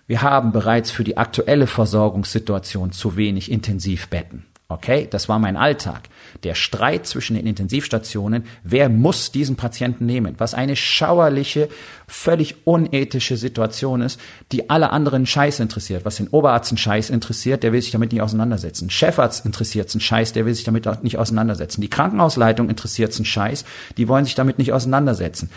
Wir 0.07 0.23
haben 0.23 0.51
bereits 0.51 0.91
für 0.91 1.05
die 1.05 1.15
aktuelle 1.15 1.67
Versorgungssituation 1.67 2.91
zu 2.91 3.15
wenig 3.15 3.49
Intensivbetten. 3.49 4.43
Okay, 4.71 5.07
das 5.09 5.27
war 5.27 5.39
mein 5.39 5.57
Alltag. 5.57 6.09
Der 6.43 6.53
Streit 6.53 7.07
zwischen 7.07 7.35
den 7.35 7.47
Intensivstationen, 7.47 8.43
wer 8.63 8.87
muss 8.87 9.31
diesen 9.31 9.55
Patienten 9.55 10.05
nehmen? 10.05 10.35
Was 10.37 10.53
eine 10.53 10.75
schauerliche, 10.75 11.69
völlig 12.07 12.67
unethische 12.67 13.35
Situation 13.35 14.03
ist, 14.03 14.21
die 14.51 14.69
alle 14.69 14.91
anderen 14.91 15.25
Scheiß 15.25 15.59
interessiert. 15.59 16.05
Was 16.05 16.17
den 16.17 16.27
Oberarzt 16.27 16.71
einen 16.71 16.77
Scheiß 16.77 17.09
interessiert, 17.09 17.63
der 17.63 17.73
will 17.73 17.81
sich 17.81 17.89
damit 17.89 18.11
nicht 18.11 18.21
auseinandersetzen. 18.21 18.91
Chefarzt 18.91 19.43
interessiert 19.43 19.91
einen 19.91 20.01
Scheiß, 20.01 20.33
der 20.33 20.45
will 20.45 20.53
sich 20.53 20.65
damit 20.65 20.85
nicht 21.03 21.17
auseinandersetzen. 21.17 21.81
Die 21.81 21.89
Krankenhausleitung 21.89 22.69
interessiert 22.69 23.15
einen 23.15 23.25
Scheiß, 23.25 23.65
die 23.97 24.07
wollen 24.07 24.25
sich 24.25 24.35
damit 24.35 24.59
nicht 24.59 24.71
auseinandersetzen. 24.71 25.49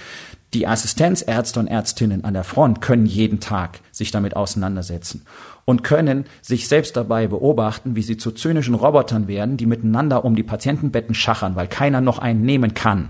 Die 0.55 0.67
Assistenzärzte 0.67 1.61
und 1.61 1.67
Ärztinnen 1.67 2.25
an 2.25 2.35
der 2.35 2.45
Front 2.45 2.83
können 2.83 3.07
jeden 3.07 3.41
Tag 3.41 3.81
sich 3.91 4.11
damit 4.11 4.37
auseinandersetzen 4.37 5.25
und 5.65 5.83
können 5.83 6.27
sich 6.43 6.69
selbst 6.69 6.95
dabei 6.95 7.27
beobachten, 7.27 7.97
wie 7.97 8.03
sie 8.03 8.19
zu 8.19 8.33
zynischen 8.33 8.75
Robotern 8.75 9.29
werden, 9.29 9.57
die 9.57 9.65
miteinander 9.65 10.27
um 10.27 10.37
die 10.37 10.43
Patientenbetten 10.43 11.15
schachern, 11.15 11.57
weil 11.57 11.69
keiner 11.69 12.03
noch 12.03 12.19
einen 12.19 12.43
nehmen 12.43 12.75
kann. 12.75 13.09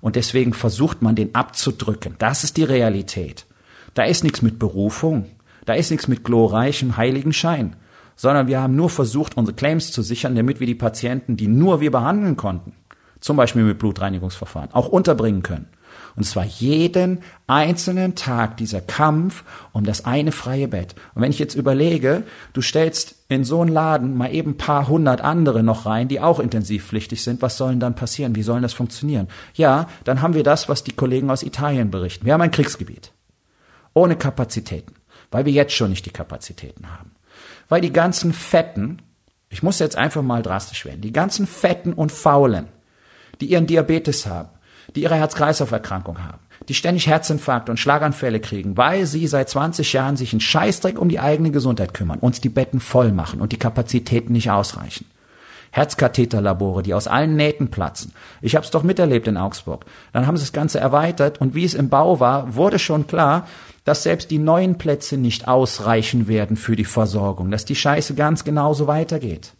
Und 0.00 0.16
deswegen 0.16 0.52
versucht 0.52 1.00
man, 1.00 1.14
den 1.14 1.34
abzudrücken. 1.36 2.16
Das 2.18 2.42
ist 2.42 2.56
die 2.56 2.64
Realität. 2.64 3.46
Da 3.94 4.02
ist 4.02 4.24
nichts 4.24 4.42
mit 4.42 4.58
Berufung. 4.58 5.26
Da 5.66 5.74
ist 5.74 5.92
nichts 5.92 6.08
mit 6.08 6.24
glorreichem 6.24 6.96
heiligen 6.96 7.32
Schein. 7.32 7.76
Sondern 8.16 8.48
wir 8.48 8.60
haben 8.60 8.74
nur 8.74 8.90
versucht, 8.90 9.36
unsere 9.36 9.54
Claims 9.54 9.92
zu 9.92 10.02
sichern, 10.02 10.34
damit 10.34 10.58
wir 10.58 10.66
die 10.66 10.74
Patienten, 10.74 11.36
die 11.36 11.46
nur 11.46 11.80
wir 11.80 11.92
behandeln 11.92 12.36
konnten, 12.36 12.72
zum 13.20 13.36
Beispiel 13.36 13.62
mit 13.62 13.78
Blutreinigungsverfahren, 13.78 14.72
auch 14.72 14.88
unterbringen 14.88 15.42
können. 15.42 15.68
Und 16.16 16.24
zwar 16.24 16.44
jeden 16.44 17.22
einzelnen 17.46 18.14
Tag 18.14 18.56
dieser 18.56 18.80
Kampf 18.80 19.44
um 19.72 19.84
das 19.84 20.04
eine 20.04 20.30
freie 20.32 20.68
Bett. 20.68 20.94
Und 21.14 21.22
wenn 21.22 21.30
ich 21.30 21.40
jetzt 21.40 21.56
überlege, 21.56 22.22
du 22.52 22.62
stellst 22.62 23.16
in 23.28 23.44
so 23.44 23.60
einen 23.60 23.72
Laden 23.72 24.16
mal 24.16 24.32
eben 24.32 24.56
paar 24.56 24.86
hundert 24.86 25.20
andere 25.22 25.62
noch 25.62 25.86
rein, 25.86 26.08
die 26.08 26.20
auch 26.20 26.38
intensivpflichtig 26.38 27.22
sind, 27.22 27.42
was 27.42 27.56
sollen 27.56 27.80
dann 27.80 27.96
passieren? 27.96 28.36
Wie 28.36 28.42
sollen 28.42 28.62
das 28.62 28.74
funktionieren? 28.74 29.28
Ja, 29.54 29.88
dann 30.04 30.22
haben 30.22 30.34
wir 30.34 30.44
das, 30.44 30.68
was 30.68 30.84
die 30.84 30.92
Kollegen 30.92 31.30
aus 31.30 31.42
Italien 31.42 31.90
berichten. 31.90 32.26
Wir 32.26 32.34
haben 32.34 32.42
ein 32.42 32.52
Kriegsgebiet. 32.52 33.12
Ohne 33.92 34.16
Kapazitäten. 34.16 34.94
Weil 35.30 35.46
wir 35.46 35.52
jetzt 35.52 35.74
schon 35.74 35.90
nicht 35.90 36.06
die 36.06 36.10
Kapazitäten 36.10 36.90
haben. 36.90 37.10
Weil 37.68 37.80
die 37.80 37.92
ganzen 37.92 38.32
Fetten, 38.32 39.02
ich 39.48 39.64
muss 39.64 39.80
jetzt 39.80 39.96
einfach 39.96 40.22
mal 40.22 40.42
drastisch 40.42 40.84
werden, 40.84 41.00
die 41.00 41.12
ganzen 41.12 41.46
Fetten 41.46 41.92
und 41.92 42.12
Faulen, 42.12 42.68
die 43.40 43.46
ihren 43.46 43.66
Diabetes 43.66 44.26
haben, 44.26 44.50
die 44.94 45.02
ihre 45.02 45.16
Herz-Kreislauf-Erkrankung 45.16 46.22
haben, 46.22 46.38
die 46.68 46.74
ständig 46.74 47.06
Herzinfarkte 47.06 47.70
und 47.70 47.78
Schlaganfälle 47.78 48.40
kriegen, 48.40 48.76
weil 48.76 49.06
sie 49.06 49.26
seit 49.26 49.48
20 49.48 49.92
Jahren 49.92 50.16
sich 50.16 50.32
einen 50.32 50.40
Scheißdreck 50.40 50.98
um 50.98 51.08
die 51.08 51.20
eigene 51.20 51.50
Gesundheit 51.50 51.94
kümmern, 51.94 52.18
uns 52.18 52.40
die 52.40 52.48
Betten 52.48 52.80
voll 52.80 53.12
machen 53.12 53.40
und 53.40 53.52
die 53.52 53.58
Kapazitäten 53.58 54.32
nicht 54.32 54.50
ausreichen. 54.50 55.06
Herzkatheterlabore, 55.74 56.84
die 56.84 56.94
aus 56.94 57.08
allen 57.08 57.34
Nähten 57.34 57.68
platzen. 57.68 58.12
Ich 58.40 58.54
habe 58.54 58.64
es 58.64 58.70
doch 58.70 58.84
miterlebt 58.84 59.26
in 59.26 59.36
Augsburg. 59.36 59.84
Dann 60.12 60.26
haben 60.26 60.36
sie 60.36 60.44
das 60.44 60.52
Ganze 60.52 60.78
erweitert 60.78 61.40
und 61.40 61.56
wie 61.56 61.64
es 61.64 61.74
im 61.74 61.88
Bau 61.88 62.20
war, 62.20 62.54
wurde 62.54 62.78
schon 62.78 63.08
klar, 63.08 63.48
dass 63.84 64.04
selbst 64.04 64.30
die 64.30 64.38
neuen 64.38 64.78
Plätze 64.78 65.16
nicht 65.16 65.48
ausreichen 65.48 66.28
werden 66.28 66.56
für 66.56 66.76
die 66.76 66.84
Versorgung, 66.84 67.50
dass 67.50 67.64
die 67.64 67.74
Scheiße 67.74 68.14
ganz 68.14 68.44
genauso 68.44 68.86
weitergeht. 68.86 69.52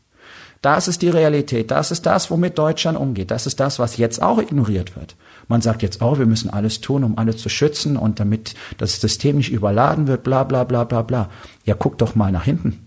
Das 0.64 0.88
ist 0.88 1.02
die 1.02 1.10
Realität. 1.10 1.70
Das 1.70 1.90
ist 1.90 2.06
das, 2.06 2.30
womit 2.30 2.56
Deutschland 2.56 2.96
umgeht. 2.96 3.30
Das 3.30 3.46
ist 3.46 3.60
das, 3.60 3.78
was 3.78 3.98
jetzt 3.98 4.22
auch 4.22 4.38
ignoriert 4.38 4.96
wird. 4.96 5.14
Man 5.46 5.60
sagt 5.60 5.82
jetzt, 5.82 6.00
oh, 6.00 6.18
wir 6.18 6.24
müssen 6.24 6.48
alles 6.48 6.80
tun, 6.80 7.04
um 7.04 7.18
alle 7.18 7.36
zu 7.36 7.50
schützen 7.50 7.98
und 7.98 8.18
damit 8.18 8.54
das 8.78 8.98
System 8.98 9.36
nicht 9.36 9.52
überladen 9.52 10.06
wird, 10.06 10.22
bla, 10.22 10.42
bla, 10.42 10.64
bla, 10.64 10.84
bla, 10.84 11.02
bla. 11.02 11.28
Ja, 11.66 11.74
guck 11.78 11.98
doch 11.98 12.14
mal 12.14 12.32
nach 12.32 12.44
hinten. 12.44 12.86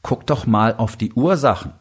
Guck 0.00 0.26
doch 0.26 0.46
mal 0.46 0.76
auf 0.78 0.96
die 0.96 1.12
Ursachen. 1.12 1.72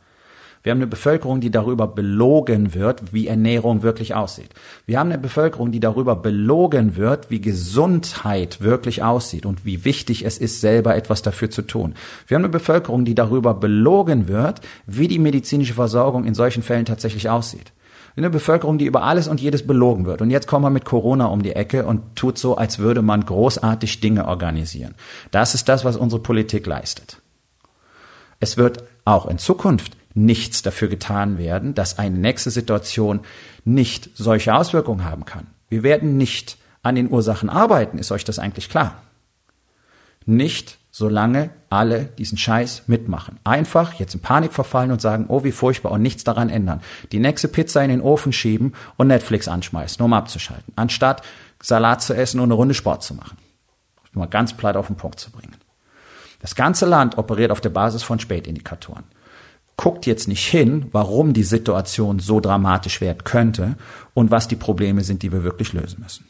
Wir 0.67 0.71
haben 0.71 0.79
eine 0.79 0.87
Bevölkerung, 0.87 1.39
die 1.39 1.49
darüber 1.49 1.87
belogen 1.87 2.73
wird, 2.73 3.13
wie 3.13 3.27
Ernährung 3.27 3.83
wirklich 3.83 4.15
aussieht. 4.15 4.49
Wir 4.85 4.99
haben 4.99 5.09
eine 5.09 5.17
Bevölkerung, 5.17 5.71
die 5.71 5.79
darüber 5.79 6.17
belogen 6.17 6.97
wird, 6.97 7.29
wie 7.29 7.39
Gesundheit 7.39 8.59
wirklich 8.59 9.01
aussieht 9.01 9.45
und 9.45 9.63
wie 9.63 9.85
wichtig 9.85 10.25
es 10.25 10.37
ist, 10.37 10.59
selber 10.59 10.93
etwas 10.97 11.21
dafür 11.21 11.49
zu 11.49 11.61
tun. 11.61 11.95
Wir 12.27 12.35
haben 12.35 12.41
eine 12.41 12.51
Bevölkerung, 12.51 13.05
die 13.05 13.15
darüber 13.15 13.53
belogen 13.53 14.27
wird, 14.27 14.59
wie 14.85 15.07
die 15.07 15.19
medizinische 15.19 15.73
Versorgung 15.73 16.25
in 16.25 16.35
solchen 16.35 16.63
Fällen 16.63 16.83
tatsächlich 16.83 17.29
aussieht. 17.29 17.71
Eine 18.17 18.29
Bevölkerung, 18.29 18.77
die 18.77 18.87
über 18.87 19.03
alles 19.03 19.29
und 19.29 19.39
jedes 19.39 19.65
belogen 19.65 20.05
wird. 20.05 20.21
Und 20.21 20.31
jetzt 20.31 20.47
kommen 20.47 20.65
wir 20.65 20.69
mit 20.69 20.83
Corona 20.83 21.27
um 21.27 21.43
die 21.43 21.55
Ecke 21.55 21.85
und 21.85 22.17
tut 22.17 22.37
so, 22.37 22.57
als 22.57 22.77
würde 22.77 23.01
man 23.01 23.25
großartig 23.25 24.01
Dinge 24.01 24.27
organisieren. 24.27 24.95
Das 25.31 25.55
ist 25.55 25.69
das, 25.69 25.85
was 25.85 25.95
unsere 25.95 26.21
Politik 26.21 26.67
leistet. 26.67 27.21
Es 28.41 28.57
wird 28.57 28.83
auch 29.05 29.27
in 29.27 29.37
Zukunft 29.37 29.96
nichts 30.17 30.61
dafür 30.61 30.87
getan 30.87 31.37
werden, 31.37 31.75
dass 31.75 31.99
eine 31.99 32.17
nächste 32.17 32.51
Situation 32.51 33.21
nicht 33.63 34.09
solche 34.15 34.55
Auswirkungen 34.55 35.05
haben 35.05 35.25
kann. 35.25 35.47
Wir 35.69 35.83
werden 35.83 36.17
nicht 36.17 36.57
an 36.81 36.95
den 36.95 37.11
Ursachen 37.11 37.49
arbeiten, 37.49 37.99
ist 37.99 38.11
euch 38.11 38.23
das 38.23 38.39
eigentlich 38.39 38.69
klar? 38.69 39.01
Nicht, 40.25 40.77
solange 40.91 41.51
alle 41.69 42.05
diesen 42.05 42.37
Scheiß 42.37 42.83
mitmachen. 42.87 43.39
Einfach 43.43 43.93
jetzt 43.93 44.15
in 44.15 44.21
Panik 44.21 44.53
verfallen 44.53 44.91
und 44.91 45.01
sagen, 45.01 45.25
oh, 45.27 45.43
wie 45.43 45.51
furchtbar 45.51 45.91
und 45.91 46.01
nichts 46.01 46.23
daran 46.23 46.49
ändern. 46.49 46.81
Die 47.11 47.19
nächste 47.19 47.47
Pizza 47.47 47.83
in 47.83 47.89
den 47.89 48.01
Ofen 48.01 48.33
schieben 48.33 48.73
und 48.97 49.07
Netflix 49.07 49.47
anschmeißen, 49.47 50.03
um 50.03 50.13
abzuschalten. 50.13 50.73
Anstatt 50.75 51.21
Salat 51.61 52.01
zu 52.01 52.13
essen 52.13 52.39
und 52.39 52.45
eine 52.45 52.55
Runde 52.55 52.73
Sport 52.73 53.03
zu 53.03 53.13
machen. 53.13 53.37
Um 54.13 54.19
mal 54.19 54.27
ganz 54.27 54.53
platt 54.53 54.75
auf 54.75 54.87
den 54.87 54.95
Punkt 54.95 55.19
zu 55.19 55.31
bringen. 55.31 55.55
Das 56.41 56.55
ganze 56.55 56.85
Land 56.85 57.17
operiert 57.17 57.51
auf 57.51 57.61
der 57.61 57.69
Basis 57.69 58.03
von 58.03 58.19
Spätindikatoren. 58.19 59.03
Guckt 59.77 60.05
jetzt 60.05 60.27
nicht 60.27 60.45
hin, 60.45 60.87
warum 60.91 61.33
die 61.33 61.43
Situation 61.43 62.19
so 62.19 62.39
dramatisch 62.39 62.99
werden 62.99 63.23
könnte 63.23 63.77
und 64.13 64.31
was 64.31 64.47
die 64.47 64.55
Probleme 64.55 65.03
sind, 65.03 65.21
die 65.21 65.31
wir 65.31 65.43
wirklich 65.43 65.71
lösen 65.73 66.01
müssen. 66.01 66.25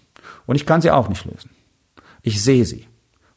Und 0.45 0.57
ich 0.57 0.65
kann 0.65 0.81
sie 0.81 0.91
auch 0.91 1.09
nicht 1.09 1.25
lösen. 1.25 1.49
Ich 2.21 2.43
sehe 2.43 2.65
sie. 2.65 2.87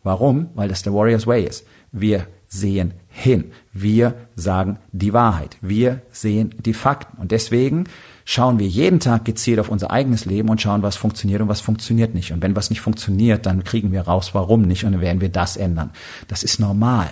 Warum? 0.03 0.51
Weil 0.55 0.69
das 0.69 0.83
der 0.83 0.95
Warriors 0.95 1.27
Way 1.27 1.45
ist. 1.45 1.65
Wir 1.93 2.27
sehen 2.49 2.95
hin. 3.09 3.53
Wir 3.73 4.15
sagen 4.35 4.79
die 4.93 5.13
Wahrheit. 5.13 5.57
Wir 5.61 6.03
sehen 6.11 6.55
die 6.59 6.75
Fakten. 6.75 7.19
Und 7.19 7.31
deswegen 7.31 7.85
schauen 8.25 8.59
wir 8.59 8.67
jeden 8.67 8.99
Tag 8.99 9.25
gezielt 9.25 9.61
auf 9.61 9.69
unser 9.69 9.91
eigenes 9.91 10.25
Leben 10.25 10.49
und 10.49 10.61
schauen, 10.61 10.83
was 10.83 10.97
funktioniert 10.97 11.41
und 11.43 11.49
was 11.49 11.61
funktioniert 11.61 12.15
nicht. 12.15 12.33
Und 12.33 12.43
wenn 12.43 12.57
was 12.57 12.71
nicht 12.71 12.81
funktioniert, 12.81 13.47
dann 13.47 13.63
kriegen 13.63 13.93
wir 13.93 14.03
raus, 14.03 14.31
warum 14.35 14.63
nicht, 14.63 14.85
und 14.85 14.93
dann 14.93 15.01
werden 15.01 15.21
wir 15.21 15.29
das 15.29 15.57
ändern. 15.57 15.91
Das 16.27 16.43
ist 16.43 16.59
normal. 16.59 17.11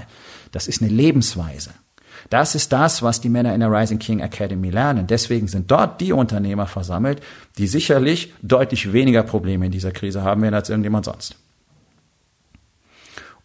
Das 0.51 0.67
ist 0.67 0.83
eine 0.83 0.91
Lebensweise. 0.91 1.71
Das 2.31 2.55
ist 2.55 2.73
das, 2.73 3.03
was 3.03 3.21
die 3.21 3.29
Männer 3.31 3.55
in 3.55 3.61
der 3.61 3.71
Rising 3.73 3.99
King 3.99 4.21
Academy 4.21 4.71
lernen. 4.71 5.07
Deswegen 5.07 5.49
sind 5.49 5.71
dort 5.71 6.01
die 6.01 6.13
Unternehmer 6.13 6.67
versammelt, 6.67 7.23
die 7.57 7.67
sicherlich 7.67 8.35
deutlich 8.43 8.93
weniger 8.93 9.23
Probleme 9.23 9.67
in 9.67 9.73
dieser 9.73 9.93
Krise 9.93 10.23
haben 10.23 10.43
werden 10.43 10.55
als 10.55 10.69
irgendjemand 10.69 11.07
sonst. 11.07 11.37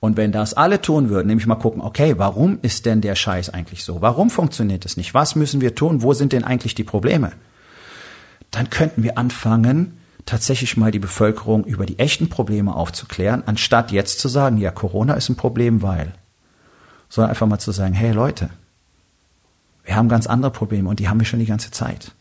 Und 0.02 0.18
wenn 0.18 0.34
das 0.34 0.54
alle 0.54 0.82
tun 0.82 1.10
würden, 1.10 1.28
nämlich 1.28 1.48
mal 1.48 1.56
gucken, 1.56 1.82
okay, 1.82 2.16
warum 2.18 2.60
ist 2.62 2.86
denn 2.86 3.00
der 3.00 3.16
Scheiß 3.16 3.52
eigentlich 3.52 3.86
so? 3.86 4.02
Warum 4.02 4.30
funktioniert 4.30 4.84
es 4.84 4.98
nicht? 4.98 5.14
Was 5.14 5.36
müssen 5.36 5.62
wir 5.62 5.76
tun? 5.76 6.02
Wo 6.02 6.14
sind 6.14 6.34
denn 6.34 6.44
eigentlich 6.44 6.76
die 6.76 6.84
Probleme? 6.84 7.32
Dann 8.52 8.70
könnten 8.70 9.04
wir 9.04 9.18
anfangen, 9.18 9.98
tatsächlich 10.26 10.76
mal 10.76 10.92
die 10.92 11.00
Bevölkerung 11.00 11.64
über 11.64 11.86
die 11.86 12.00
echten 12.00 12.28
Probleme 12.28 12.76
aufzuklären, 12.76 13.44
anstatt 13.46 13.94
jetzt 13.94 14.20
zu 14.20 14.28
sagen, 14.28 14.58
ja, 14.58 14.72
Corona 14.72 15.14
ist 15.14 15.30
ein 15.30 15.38
Problem, 15.38 15.82
weil. 15.82 16.12
Sondern 17.08 17.30
einfach 17.30 17.48
mal 17.48 17.60
zu 17.60 17.72
sagen, 17.72 17.94
hey 17.94 18.12
Leute, 18.12 18.50
wir 19.94 19.98
haben 19.98 20.10
ganz 20.10 20.26
andere 20.26 20.50
Probleme 20.50 20.90
und 20.90 21.00
die 21.00 21.08
haben 21.08 21.20
wir 21.20 21.26
schon 21.28 21.38
die 21.38 21.46
ganze 21.46 21.70
Zeit. 21.70 22.14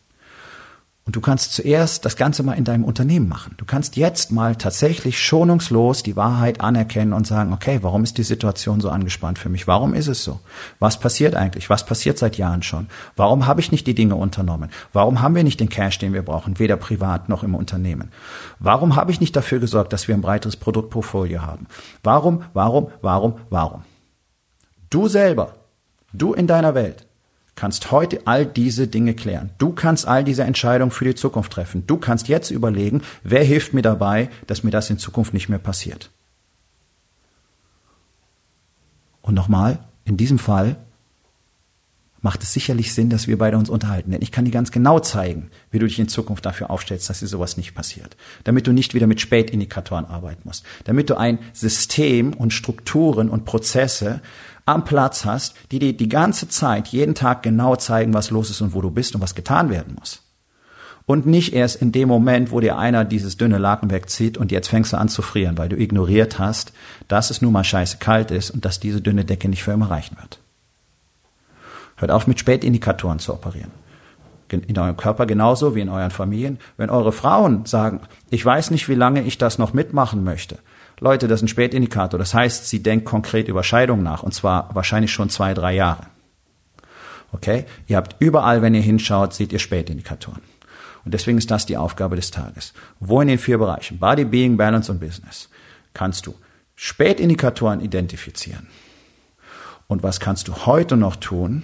Und 1.07 1.15
du 1.15 1.21
kannst 1.21 1.53
zuerst 1.53 2.05
das 2.05 2.17
Ganze 2.17 2.43
mal 2.43 2.53
in 2.53 2.65
deinem 2.65 2.83
Unternehmen 2.83 3.27
machen. 3.27 3.55
Du 3.57 3.65
kannst 3.65 3.95
jetzt 3.95 4.31
mal 4.31 4.55
tatsächlich 4.55 5.19
schonungslos 5.19 6.03
die 6.03 6.15
Wahrheit 6.15 6.61
anerkennen 6.61 7.13
und 7.13 7.25
sagen, 7.25 7.51
okay, 7.51 7.79
warum 7.81 8.03
ist 8.03 8.19
die 8.19 8.23
Situation 8.23 8.79
so 8.79 8.91
angespannt 8.91 9.39
für 9.39 9.49
mich? 9.49 9.65
Warum 9.65 9.95
ist 9.95 10.07
es 10.07 10.23
so? 10.23 10.39
Was 10.77 10.99
passiert 10.99 11.33
eigentlich? 11.33 11.71
Was 11.71 11.83
passiert 11.83 12.19
seit 12.19 12.37
Jahren 12.37 12.61
schon? 12.61 12.89
Warum 13.15 13.47
habe 13.47 13.59
ich 13.59 13.71
nicht 13.71 13.87
die 13.87 13.95
Dinge 13.95 14.17
unternommen? 14.17 14.69
Warum 14.93 15.23
haben 15.23 15.33
wir 15.33 15.43
nicht 15.43 15.59
den 15.59 15.69
Cash, 15.69 15.97
den 15.97 16.13
wir 16.13 16.21
brauchen, 16.21 16.59
weder 16.59 16.77
privat 16.77 17.27
noch 17.27 17.41
im 17.41 17.55
Unternehmen? 17.55 18.11
Warum 18.59 18.95
habe 18.95 19.11
ich 19.11 19.19
nicht 19.19 19.35
dafür 19.35 19.57
gesorgt, 19.57 19.93
dass 19.93 20.07
wir 20.07 20.13
ein 20.13 20.21
breiteres 20.21 20.57
Produktportfolio 20.57 21.41
haben? 21.41 21.65
Warum, 22.03 22.43
warum, 22.53 22.89
warum, 23.01 23.39
warum? 23.49 23.81
Du 24.91 25.07
selber, 25.07 25.55
du 26.13 26.35
in 26.35 26.45
deiner 26.45 26.75
Welt, 26.75 27.07
kannst 27.55 27.91
heute 27.91 28.25
all 28.25 28.45
diese 28.45 28.87
Dinge 28.87 29.13
klären. 29.13 29.51
Du 29.57 29.73
kannst 29.73 30.07
all 30.07 30.23
diese 30.23 30.43
Entscheidungen 30.43 30.91
für 30.91 31.05
die 31.05 31.15
Zukunft 31.15 31.51
treffen. 31.51 31.85
Du 31.85 31.97
kannst 31.97 32.27
jetzt 32.27 32.51
überlegen, 32.51 33.01
wer 33.23 33.43
hilft 33.43 33.73
mir 33.73 33.81
dabei, 33.81 34.29
dass 34.47 34.63
mir 34.63 34.71
das 34.71 34.89
in 34.89 34.97
Zukunft 34.97 35.33
nicht 35.33 35.49
mehr 35.49 35.59
passiert. 35.59 36.09
Und 39.21 39.35
nochmal, 39.35 39.79
in 40.03 40.17
diesem 40.17 40.39
Fall 40.39 40.77
macht 42.23 42.41
es 42.41 42.53
sicherlich 42.53 42.93
Sinn, 42.93 43.09
dass 43.09 43.27
wir 43.27 43.37
beide 43.37 43.57
uns 43.57 43.69
unterhalten. 43.69 44.11
Denn 44.11 44.21
ich 44.21 44.31
kann 44.31 44.45
dir 44.45 44.51
ganz 44.51 44.71
genau 44.71 44.99
zeigen, 44.99 45.51
wie 45.71 45.79
du 45.79 45.85
dich 45.85 45.99
in 45.99 46.07
Zukunft 46.07 46.45
dafür 46.45 46.71
aufstellst, 46.71 47.09
dass 47.09 47.19
dir 47.19 47.27
sowas 47.27 47.57
nicht 47.57 47.75
passiert. 47.75 48.15
Damit 48.45 48.65
du 48.65 48.71
nicht 48.71 48.93
wieder 48.93 49.07
mit 49.07 49.19
Spätindikatoren 49.19 50.05
arbeiten 50.05 50.41
musst. 50.45 50.65
Damit 50.85 51.09
du 51.09 51.17
ein 51.17 51.37
System 51.51 52.33
und 52.33 52.53
Strukturen 52.53 53.29
und 53.29 53.43
Prozesse 53.43 54.21
am 54.65 54.85
Platz 54.85 55.25
hast, 55.25 55.55
die 55.71 55.79
dir 55.79 55.91
die 55.91 56.07
ganze 56.07 56.47
Zeit, 56.47 56.87
jeden 56.87 57.13
Tag 57.13 57.43
genau 57.43 57.75
zeigen, 57.75 58.13
was 58.13 58.31
los 58.31 58.49
ist 58.49 58.61
und 58.61 58.73
wo 58.73 58.81
du 58.81 58.89
bist 58.89 59.13
und 59.13 59.21
was 59.21 59.35
getan 59.35 59.69
werden 59.69 59.95
muss. 59.99 60.21
Und 61.05 61.25
nicht 61.25 61.51
erst 61.51 61.81
in 61.81 61.91
dem 61.91 62.07
Moment, 62.07 62.51
wo 62.51 62.61
dir 62.61 62.77
einer 62.77 63.03
dieses 63.03 63.35
dünne 63.35 63.57
Laken 63.57 63.91
wegzieht 63.91 64.37
und 64.37 64.53
jetzt 64.53 64.69
fängst 64.69 64.93
du 64.93 64.97
an 64.97 65.09
zu 65.09 65.21
frieren, 65.21 65.57
weil 65.57 65.67
du 65.67 65.75
ignoriert 65.75 66.39
hast, 66.39 66.71
dass 67.09 67.29
es 67.29 67.41
nun 67.41 67.51
mal 67.51 67.65
scheiße 67.65 67.97
kalt 67.97 68.31
ist 68.31 68.51
und 68.51 68.63
dass 68.63 68.79
diese 68.79 69.01
dünne 69.01 69.25
Decke 69.25 69.49
nicht 69.49 69.63
für 69.63 69.73
immer 69.73 69.91
reichen 69.91 70.15
wird. 70.21 70.39
Hört 72.03 72.11
auf 72.11 72.27
mit 72.27 72.37
Spätindikatoren 72.37 73.19
zu 73.19 73.33
operieren. 73.33 73.71
In 74.51 74.77
eurem 74.77 74.97
Körper 74.97 75.25
genauso 75.25 75.73
wie 75.73 75.79
in 75.79 75.87
euren 75.87 76.11
Familien. 76.11 76.59
Wenn 76.75 76.89
eure 76.89 77.13
Frauen 77.13 77.65
sagen, 77.65 78.01
ich 78.29 78.45
weiß 78.45 78.71
nicht, 78.71 78.89
wie 78.89 78.93
lange 78.93 79.23
ich 79.23 79.37
das 79.37 79.57
noch 79.57 79.71
mitmachen 79.71 80.25
möchte, 80.25 80.59
Leute, 80.99 81.29
das 81.29 81.39
ist 81.39 81.45
ein 81.45 81.47
Spätindikator. 81.47 82.19
Das 82.19 82.33
heißt, 82.33 82.67
sie 82.67 82.83
denkt 82.83 83.05
konkret 83.05 83.47
über 83.47 83.63
Scheidung 83.63 84.03
nach 84.03 84.21
und 84.21 84.33
zwar 84.33 84.69
wahrscheinlich 84.75 85.13
schon 85.13 85.29
zwei, 85.29 85.53
drei 85.53 85.75
Jahre. 85.75 86.07
Okay? 87.31 87.63
Ihr 87.87 87.95
habt 87.95 88.17
überall, 88.19 88.61
wenn 88.61 88.75
ihr 88.75 88.81
hinschaut, 88.81 89.33
seht 89.33 89.53
ihr 89.53 89.59
Spätindikatoren. 89.59 90.41
Und 91.05 91.13
deswegen 91.13 91.37
ist 91.37 91.51
das 91.51 91.65
die 91.65 91.77
Aufgabe 91.77 92.17
des 92.17 92.31
Tages. 92.31 92.73
Wo 92.99 93.21
in 93.21 93.29
den 93.29 93.39
vier 93.39 93.59
Bereichen, 93.59 93.97
Body, 93.97 94.25
Being, 94.25 94.57
Balance 94.57 94.91
und 94.91 94.99
Business, 94.99 95.47
kannst 95.93 96.27
du 96.27 96.35
Spätindikatoren 96.75 97.79
identifizieren? 97.79 98.67
Und 99.87 100.03
was 100.03 100.19
kannst 100.19 100.49
du 100.49 100.65
heute 100.65 100.97
noch 100.97 101.15
tun, 101.15 101.63